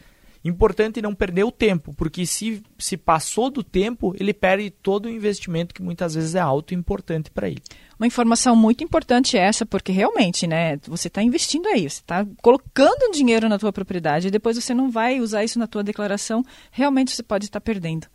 Importante 0.43 1.01
não 1.01 1.15
perder 1.15 1.45
o 1.45 1.51
tempo, 1.51 1.93
porque 1.93 2.25
se, 2.25 2.61
se 2.77 2.97
passou 2.97 3.49
do 3.49 3.63
tempo, 3.63 4.13
ele 4.19 4.33
perde 4.33 4.69
todo 4.69 5.05
o 5.05 5.09
investimento 5.09 5.73
que 5.73 5.81
muitas 5.81 6.15
vezes 6.15 6.35
é 6.35 6.39
alto 6.39 6.73
e 6.73 6.75
importante 6.75 7.31
para 7.31 7.47
ele. 7.47 7.61
Uma 7.97 8.07
informação 8.07 8.53
muito 8.53 8.83
importante 8.83 9.37
essa, 9.37 9.65
porque 9.65 9.91
realmente, 9.93 10.45
né, 10.45 10.77
você 10.85 11.07
está 11.07 11.23
investindo 11.23 11.67
aí, 11.67 11.89
você 11.89 12.01
está 12.01 12.25
colocando 12.41 13.13
dinheiro 13.13 13.47
na 13.47 13.57
tua 13.57 13.71
propriedade 13.71 14.27
e 14.27 14.31
depois 14.31 14.57
você 14.57 14.73
não 14.73 14.91
vai 14.91 15.21
usar 15.21 15.45
isso 15.45 15.57
na 15.57 15.67
tua 15.67 15.83
declaração, 15.83 16.43
realmente 16.71 17.15
você 17.15 17.23
pode 17.23 17.45
estar 17.45 17.61
perdendo. 17.61 18.07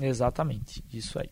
Exatamente, 0.00 0.82
isso 0.90 1.18
aí. 1.18 1.28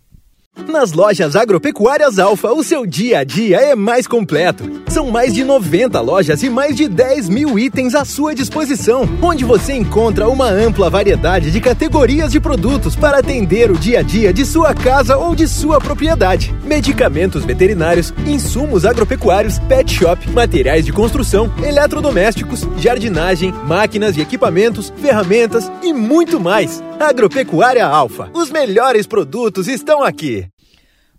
Nas 0.69 0.93
lojas 0.93 1.35
agropecuárias 1.35 2.19
Alfa, 2.19 2.53
o 2.53 2.63
seu 2.63 2.85
dia 2.85 3.21
a 3.21 3.25
dia 3.25 3.57
é 3.57 3.75
mais 3.75 4.07
completo. 4.07 4.83
São 4.89 5.11
mais 5.11 5.33
de 5.33 5.43
90 5.43 5.99
lojas 6.01 6.43
e 6.43 6.51
mais 6.51 6.77
de 6.77 6.87
10 6.87 7.29
mil 7.31 7.59
itens 7.59 7.95
à 7.95 8.05
sua 8.05 8.35
disposição, 8.35 9.09
onde 9.23 9.45
você 9.45 9.73
encontra 9.73 10.29
uma 10.29 10.51
ampla 10.51 10.91
variedade 10.91 11.51
de 11.51 11.61
categorias 11.61 12.33
de 12.33 12.39
produtos 12.39 12.95
para 12.95 13.19
atender 13.19 13.71
o 13.71 13.79
dia 13.79 14.01
a 14.01 14.03
dia 14.03 14.31
de 14.31 14.45
sua 14.45 14.75
casa 14.75 15.17
ou 15.17 15.35
de 15.35 15.49
sua 15.49 15.81
propriedade. 15.81 16.55
Medicamentos 16.65 17.45
veterinários, 17.45 18.13
insumos 18.27 18.85
agropecuários, 18.85 19.59
pet 19.61 19.91
shop, 19.91 20.31
materiais 20.31 20.85
de 20.85 20.93
construção, 20.93 21.51
eletrodomésticos, 21.63 22.69
jardinagem, 22.77 23.53
máquinas 23.65 24.17
e 24.17 24.21
equipamentos, 24.21 24.93
ferramentas 25.01 25.71
e 25.83 25.95
muito 25.95 26.39
mais. 26.39 26.83
Agropecuária 27.01 27.87
Alfa, 27.87 28.29
os 28.35 28.51
melhores 28.51 29.07
produtos 29.07 29.69
estão 29.69 30.03
aqui. 30.03 30.51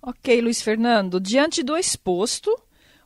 Ok, 0.01 0.41
Luiz 0.41 0.61
Fernando, 0.61 1.21
diante 1.21 1.63
do 1.63 1.77
exposto, 1.77 2.53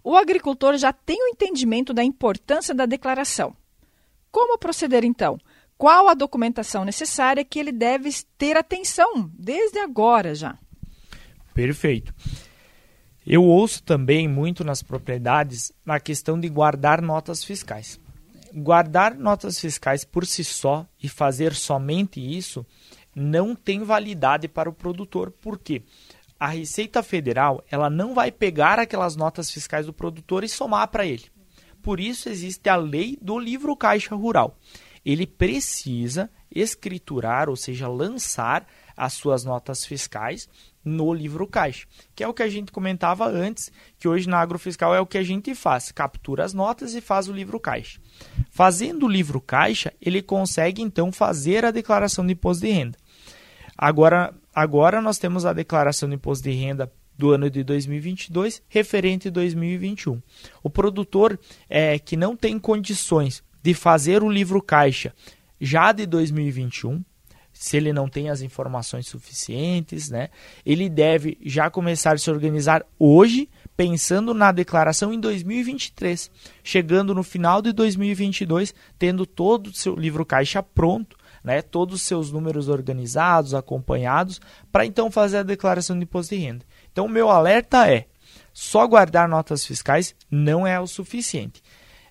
o 0.03 0.17
agricultor 0.17 0.75
já 0.77 0.91
tem 0.91 1.17
o 1.23 1.27
entendimento 1.27 1.93
da 1.93 2.03
importância 2.03 2.73
da 2.73 2.87
declaração. 2.87 3.55
Como 4.31 4.57
proceder 4.57 5.03
então? 5.03 5.37
Qual 5.77 6.09
a 6.09 6.15
documentação 6.15 6.83
necessária 6.83 7.45
que 7.45 7.59
ele 7.59 7.71
deve 7.71 8.09
ter 8.37 8.57
atenção 8.57 9.29
desde 9.37 9.77
agora 9.77 10.33
já? 10.33 10.57
Perfeito. 11.53 12.11
Eu 13.25 13.43
ouço 13.43 13.83
também 13.83 14.27
muito 14.27 14.63
nas 14.63 14.81
propriedades 14.81 15.71
a 15.85 15.99
questão 15.99 16.39
de 16.39 16.49
guardar 16.49 17.01
notas 17.01 17.43
fiscais. 17.43 17.99
Guardar 18.55 19.15
notas 19.15 19.59
fiscais 19.59 20.05
por 20.05 20.27
si 20.27 20.43
só 20.43 20.85
e 21.01 21.09
fazer 21.09 21.55
somente 21.55 22.19
isso 22.19 22.63
não 23.15 23.55
tem 23.55 23.83
validade 23.83 24.47
para 24.47 24.69
o 24.69 24.73
produtor. 24.73 25.31
Por 25.31 25.57
quê? 25.57 25.81
A 26.39 26.47
Receita 26.47 27.01
Federal 27.01 27.63
ela 27.69 27.89
não 27.89 28.13
vai 28.13 28.31
pegar 28.31 28.77
aquelas 28.77 29.15
notas 29.15 29.49
fiscais 29.49 29.87
do 29.87 29.93
produtor 29.93 30.43
e 30.43 30.49
somar 30.49 30.87
para 30.89 31.05
ele. 31.05 31.25
Por 31.81 31.99
isso 31.99 32.29
existe 32.29 32.69
a 32.69 32.75
lei 32.75 33.17
do 33.21 33.39
livro 33.39 33.75
caixa 33.75 34.15
rural. 34.15 34.57
Ele 35.03 35.27
precisa 35.27 36.29
escriturar, 36.49 37.49
ou 37.49 37.55
seja, 37.55 37.87
lançar 37.87 38.65
as 38.95 39.13
suas 39.13 39.43
notas 39.43 39.85
fiscais 39.85 40.47
no 40.83 41.13
livro 41.13 41.47
caixa, 41.47 41.87
que 42.15 42.23
é 42.23 42.27
o 42.27 42.33
que 42.33 42.43
a 42.43 42.49
gente 42.49 42.71
comentava 42.71 43.27
antes, 43.27 43.71
que 43.97 44.07
hoje 44.07 44.29
na 44.29 44.39
agrofiscal 44.39 44.93
é 44.93 44.99
o 44.99 45.05
que 45.05 45.17
a 45.17 45.23
gente 45.23 45.55
faz, 45.55 45.91
captura 45.91 46.43
as 46.43 46.53
notas 46.53 46.93
e 46.93 47.01
faz 47.01 47.27
o 47.27 47.33
livro 47.33 47.59
caixa. 47.59 47.99
Fazendo 48.53 49.07
o 49.07 49.09
livro 49.09 49.41
caixa, 49.41 49.91
ele 49.99 50.21
consegue 50.21 50.79
então 50.79 51.11
fazer 51.11 51.65
a 51.65 51.71
declaração 51.71 52.23
de 52.23 52.33
imposto 52.33 52.63
de 52.63 52.71
renda. 52.71 52.95
Agora, 53.75 54.31
agora 54.53 55.01
nós 55.01 55.17
temos 55.17 55.43
a 55.43 55.53
declaração 55.53 56.07
de 56.07 56.13
imposto 56.13 56.43
de 56.43 56.51
renda 56.51 56.91
do 57.17 57.31
ano 57.31 57.49
de 57.49 57.63
2022 57.63 58.61
referente 58.69 59.29
a 59.29 59.31
2021. 59.31 60.21
O 60.61 60.69
produtor 60.69 61.39
é, 61.67 61.97
que 61.97 62.15
não 62.15 62.35
tem 62.35 62.59
condições 62.59 63.43
de 63.63 63.73
fazer 63.73 64.21
o 64.21 64.29
livro 64.29 64.61
caixa 64.61 65.15
já 65.59 65.91
de 65.91 66.05
2021, 66.05 67.03
se 67.51 67.75
ele 67.75 67.91
não 67.91 68.07
tem 68.07 68.29
as 68.29 68.43
informações 68.43 69.07
suficientes, 69.07 70.11
né, 70.11 70.29
ele 70.63 70.87
deve 70.87 71.39
já 71.43 71.71
começar 71.71 72.13
a 72.13 72.17
se 72.19 72.29
organizar 72.29 72.85
hoje, 72.99 73.49
pensando 73.75 74.33
na 74.33 74.51
declaração 74.51 75.13
em 75.13 75.19
2023, 75.19 76.29
chegando 76.63 77.13
no 77.13 77.23
final 77.23 77.61
de 77.61 77.71
2022, 77.71 78.73
tendo 78.97 79.25
todo 79.25 79.67
o 79.67 79.73
seu 79.73 79.95
livro 79.95 80.25
caixa 80.25 80.61
pronto, 80.61 81.17
né, 81.43 81.61
todos 81.61 81.95
os 81.95 82.01
seus 82.03 82.31
números 82.31 82.69
organizados, 82.69 83.53
acompanhados, 83.53 84.39
para 84.71 84.85
então 84.85 85.11
fazer 85.11 85.37
a 85.37 85.43
declaração 85.43 85.97
de 85.97 86.03
imposto 86.03 86.33
de 86.33 86.41
renda. 86.41 86.65
Então, 86.91 87.07
meu 87.07 87.29
alerta 87.29 87.89
é: 87.91 88.05
só 88.53 88.87
guardar 88.87 89.27
notas 89.27 89.65
fiscais 89.65 90.15
não 90.29 90.65
é 90.65 90.79
o 90.79 90.87
suficiente. 90.87 91.61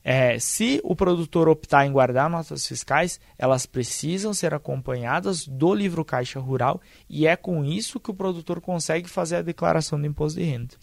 É, 0.05 0.37
se 0.38 0.81
o 0.83 0.96
produtor 0.96 1.48
optar 1.48 1.87
em 1.87 1.92
guardar 1.92 2.29
notas 2.29 2.66
fiscais, 2.66 3.20
elas 3.38 3.66
precisam 3.66 4.35
ser 4.35 4.53
acompanhadas 4.53 5.46
do 5.46 5.72
livro 5.72 6.05
Caixa 6.05 6.40
Rural 6.40 6.81
e 7.09 7.27
é 7.27 7.37
com 7.37 7.64
isso 7.64 8.01
que 8.01 8.11
o 8.11 8.14
produtor 8.14 8.61
consegue 8.61 9.09
fazer 9.09 9.37
a 9.37 9.42
declaração 9.42 10.01
do 10.01 10.07
imposto 10.07 10.40
de 10.40 10.44
renda. 10.44 10.75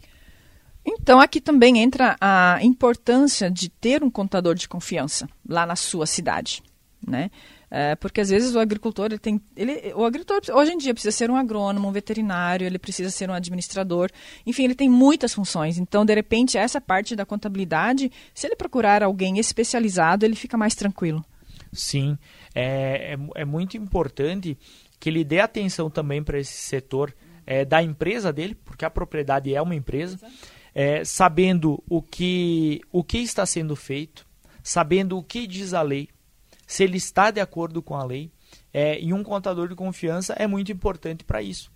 Então, 0.85 1.19
aqui 1.19 1.41
também 1.41 1.79
entra 1.79 2.15
a 2.19 2.59
importância 2.61 3.49
de 3.49 3.69
ter 3.69 4.03
um 4.03 4.09
contador 4.09 4.55
de 4.55 4.67
confiança 4.67 5.27
lá 5.47 5.65
na 5.65 5.75
sua 5.75 6.05
cidade. 6.05 6.63
Né? 7.05 7.29
É, 7.71 7.95
porque 7.95 8.19
às 8.19 8.29
vezes 8.29 8.55
o 8.55 8.59
agricultor 8.59 9.05
ele 9.05 9.19
tem. 9.19 9.39
Ele, 9.55 9.93
o 9.93 10.03
agricultor 10.03 10.41
hoje 10.55 10.71
em 10.71 10.77
dia 10.77 10.93
precisa 10.93 11.15
ser 11.15 11.29
um 11.29 11.35
agrônomo, 11.35 11.87
um 11.87 11.91
veterinário, 11.91 12.65
ele 12.65 12.79
precisa 12.79 13.11
ser 13.11 13.29
um 13.29 13.33
administrador. 13.33 14.09
Enfim, 14.45 14.63
ele 14.63 14.75
tem 14.75 14.89
muitas 14.89 15.33
funções. 15.33 15.77
Então, 15.77 16.03
de 16.03 16.15
repente, 16.15 16.57
essa 16.57 16.81
parte 16.81 17.15
da 17.15 17.25
contabilidade, 17.25 18.11
se 18.33 18.47
ele 18.47 18.55
procurar 18.55 19.03
alguém 19.03 19.37
especializado, 19.37 20.25
ele 20.25 20.35
fica 20.35 20.57
mais 20.57 20.73
tranquilo. 20.73 21.23
Sim, 21.71 22.17
é, 22.55 23.13
é, 23.13 23.41
é 23.41 23.45
muito 23.45 23.77
importante 23.77 24.57
que 24.99 25.09
ele 25.09 25.23
dê 25.23 25.39
atenção 25.39 25.89
também 25.89 26.23
para 26.23 26.39
esse 26.39 26.53
setor 26.53 27.13
é, 27.45 27.63
da 27.63 27.81
empresa 27.81 28.33
dele, 28.33 28.55
porque 28.55 28.83
a 28.83 28.89
propriedade 28.89 29.53
é 29.53 29.61
uma 29.61 29.75
empresa, 29.75 30.19
é, 30.73 31.03
sabendo 31.03 31.84
o 31.89 32.01
que, 32.01 32.82
o 32.91 33.03
que 33.03 33.19
está 33.19 33.45
sendo 33.45 33.75
feito, 33.75 34.25
sabendo 34.63 35.17
o 35.17 35.23
que 35.23 35.47
diz 35.47 35.73
a 35.73 35.82
lei, 35.82 36.10
se 36.65 36.84
ele 36.84 36.97
está 36.97 37.32
de 37.32 37.41
acordo 37.41 37.82
com 37.82 37.95
a 37.95 38.03
lei. 38.03 38.32
É, 38.71 38.99
e 38.99 39.13
um 39.13 39.23
contador 39.23 39.67
de 39.67 39.75
confiança 39.75 40.34
é 40.34 40.45
muito 40.45 40.71
importante 40.71 41.23
para 41.23 41.41
isso. 41.41 41.71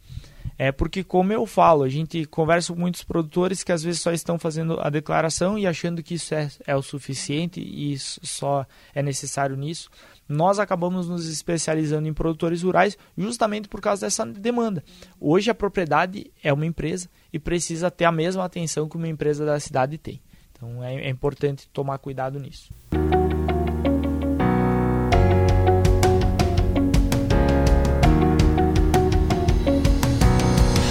É 0.57 0.71
porque, 0.71 1.03
como 1.03 1.33
eu 1.33 1.45
falo, 1.45 1.83
a 1.83 1.89
gente 1.89 2.25
conversa 2.25 2.71
com 2.71 2.79
muitos 2.79 3.03
produtores 3.03 3.63
que 3.63 3.71
às 3.71 3.81
vezes 3.81 4.01
só 4.01 4.11
estão 4.11 4.37
fazendo 4.37 4.79
a 4.79 4.89
declaração 4.89 5.57
e 5.57 5.65
achando 5.65 6.03
que 6.03 6.13
isso 6.13 6.35
é, 6.35 6.49
é 6.67 6.75
o 6.75 6.81
suficiente 6.81 7.59
e 7.59 7.97
só 7.97 8.65
é 8.93 9.01
necessário 9.01 9.55
nisso. 9.55 9.89
Nós 10.27 10.59
acabamos 10.59 11.09
nos 11.09 11.27
especializando 11.27 12.07
em 12.07 12.13
produtores 12.13 12.63
rurais 12.63 12.97
justamente 13.17 13.67
por 13.67 13.81
causa 13.81 14.05
dessa 14.05 14.25
demanda. 14.25 14.83
Hoje 15.19 15.51
a 15.51 15.55
propriedade 15.55 16.31
é 16.41 16.51
uma 16.51 16.65
empresa 16.65 17.09
e 17.31 17.39
precisa 17.39 17.91
ter 17.91 18.05
a 18.05 18.11
mesma 18.11 18.45
atenção 18.45 18.87
que 18.87 18.95
uma 18.95 19.07
empresa 19.07 19.45
da 19.45 19.59
cidade 19.59 19.97
tem. 19.97 20.21
Então 20.51 20.83
é, 20.83 20.95
é 20.95 21.09
importante 21.09 21.67
tomar 21.69 21.97
cuidado 21.97 22.39
nisso. 22.39 22.71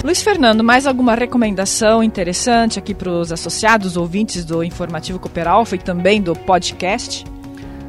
Luiz 0.03 0.21
Fernando, 0.21 0.63
mais 0.63 0.85
alguma 0.85 1.15
recomendação 1.15 2.03
interessante 2.03 2.77
aqui 2.77 2.93
para 2.93 3.09
os 3.09 3.31
associados 3.31 3.95
ouvintes 3.95 4.43
do 4.43 4.63
Informativo 4.63 5.17
Cooper 5.17 5.47
Alpha 5.47 5.75
e 5.75 5.79
também 5.79 6.21
do 6.21 6.35
podcast? 6.35 7.32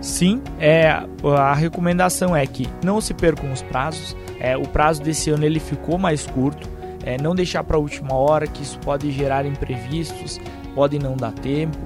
Sim, 0.05 0.43
é, 0.61 1.03
a 1.39 1.55
recomendação 1.55 2.37
é 2.37 2.47
que 2.47 2.69
não 2.85 3.01
se 3.01 3.15
percam 3.15 3.51
os 3.51 3.63
prazos. 3.63 4.15
É, 4.39 4.55
o 4.55 4.69
prazo 4.69 5.03
desse 5.03 5.31
ano 5.31 5.47
ele 5.47 5.59
ficou 5.59 5.97
mais 5.97 6.27
curto. 6.27 6.69
É, 7.03 7.17
não 7.17 7.35
deixar 7.35 7.65
para 7.65 7.79
a 7.79 7.81
última 7.81 8.13
hora, 8.13 8.47
que 8.47 8.63
isso 8.63 8.79
pode 8.81 9.11
gerar 9.11 9.47
imprevistos, 9.47 10.39
pode 10.75 10.99
não 10.99 11.17
dar 11.17 11.33
tempo. 11.33 11.79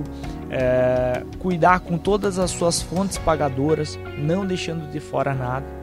É, 0.50 1.22
cuidar 1.38 1.78
com 1.78 1.96
todas 1.96 2.40
as 2.40 2.50
suas 2.50 2.82
fontes 2.82 3.18
pagadoras, 3.18 3.96
não 4.18 4.44
deixando 4.44 4.90
de 4.90 4.98
fora 4.98 5.32
nada 5.32 5.77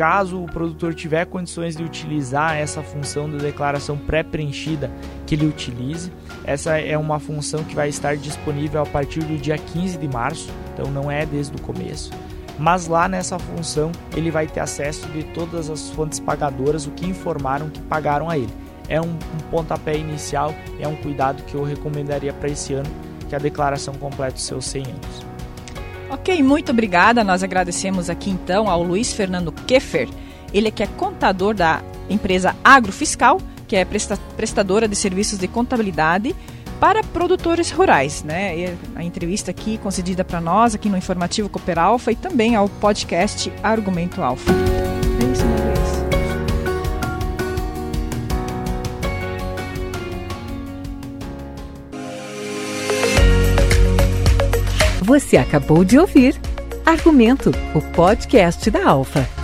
caso 0.00 0.42
o 0.42 0.46
produtor 0.46 0.94
tiver 0.94 1.26
condições 1.26 1.76
de 1.76 1.84
utilizar 1.84 2.56
essa 2.56 2.82
função 2.82 3.28
da 3.28 3.36
declaração 3.36 3.98
pré-preenchida, 3.98 4.90
que 5.26 5.34
ele 5.34 5.44
utilize. 5.44 6.10
Essa 6.42 6.80
é 6.80 6.96
uma 6.96 7.20
função 7.20 7.62
que 7.62 7.74
vai 7.74 7.90
estar 7.90 8.16
disponível 8.16 8.80
a 8.80 8.86
partir 8.86 9.22
do 9.22 9.36
dia 9.36 9.58
15 9.58 9.98
de 9.98 10.08
março, 10.08 10.48
então 10.72 10.90
não 10.90 11.10
é 11.10 11.26
desde 11.26 11.54
o 11.54 11.60
começo. 11.60 12.10
Mas 12.58 12.86
lá 12.86 13.08
nessa 13.08 13.38
função 13.38 13.92
ele 14.16 14.30
vai 14.30 14.46
ter 14.46 14.60
acesso 14.60 15.06
de 15.08 15.22
todas 15.34 15.68
as 15.68 15.90
fontes 15.90 16.18
pagadoras, 16.18 16.86
o 16.86 16.92
que 16.92 17.06
informaram 17.06 17.68
que 17.68 17.82
pagaram 17.82 18.30
a 18.30 18.38
ele. 18.38 18.54
É 18.88 18.98
um, 19.02 19.18
pontapé 19.50 19.98
inicial, 19.98 20.54
é 20.80 20.88
um 20.88 20.96
cuidado 20.96 21.42
que 21.42 21.54
eu 21.54 21.62
recomendaria 21.62 22.32
para 22.32 22.48
esse 22.48 22.72
ano, 22.72 22.88
que 23.28 23.36
a 23.36 23.38
declaração 23.38 23.92
complete 23.92 24.36
os 24.36 24.44
seus 24.44 24.64
100 24.64 24.82
anos. 24.82 25.29
Ok, 26.10 26.42
muito 26.42 26.72
obrigada. 26.72 27.22
Nós 27.22 27.42
agradecemos 27.42 28.10
aqui 28.10 28.30
então 28.30 28.68
ao 28.68 28.82
Luiz 28.82 29.12
Fernando 29.12 29.52
Keffer. 29.52 30.08
Ele 30.52 30.68
é 30.68 30.70
que 30.70 30.82
é 30.82 30.86
contador 30.86 31.54
da 31.54 31.82
empresa 32.08 32.56
Agrofiscal, 32.64 33.40
que 33.68 33.76
é 33.76 33.86
prestadora 34.36 34.88
de 34.88 34.96
serviços 34.96 35.38
de 35.38 35.46
contabilidade 35.46 36.34
para 36.80 37.04
produtores 37.04 37.70
rurais, 37.70 38.24
né? 38.24 38.76
A 38.96 39.04
entrevista 39.04 39.52
aqui 39.52 39.78
concedida 39.78 40.24
para 40.24 40.40
nós 40.40 40.74
aqui 40.74 40.88
no 40.88 40.96
informativo 40.96 41.48
Cooper 41.48 41.78
Alfa 41.78 42.10
e 42.10 42.16
também 42.16 42.56
ao 42.56 42.68
podcast 42.68 43.52
Argumento 43.62 44.20
Alfa. 44.20 44.50
É 44.50 45.32
isso, 45.32 45.44
Luiz. 45.44 45.69
Você 55.10 55.36
acabou 55.36 55.84
de 55.84 55.98
ouvir 55.98 56.40
Argumento, 56.86 57.50
o 57.74 57.82
podcast 57.92 58.70
da 58.70 58.88
Alfa. 58.88 59.39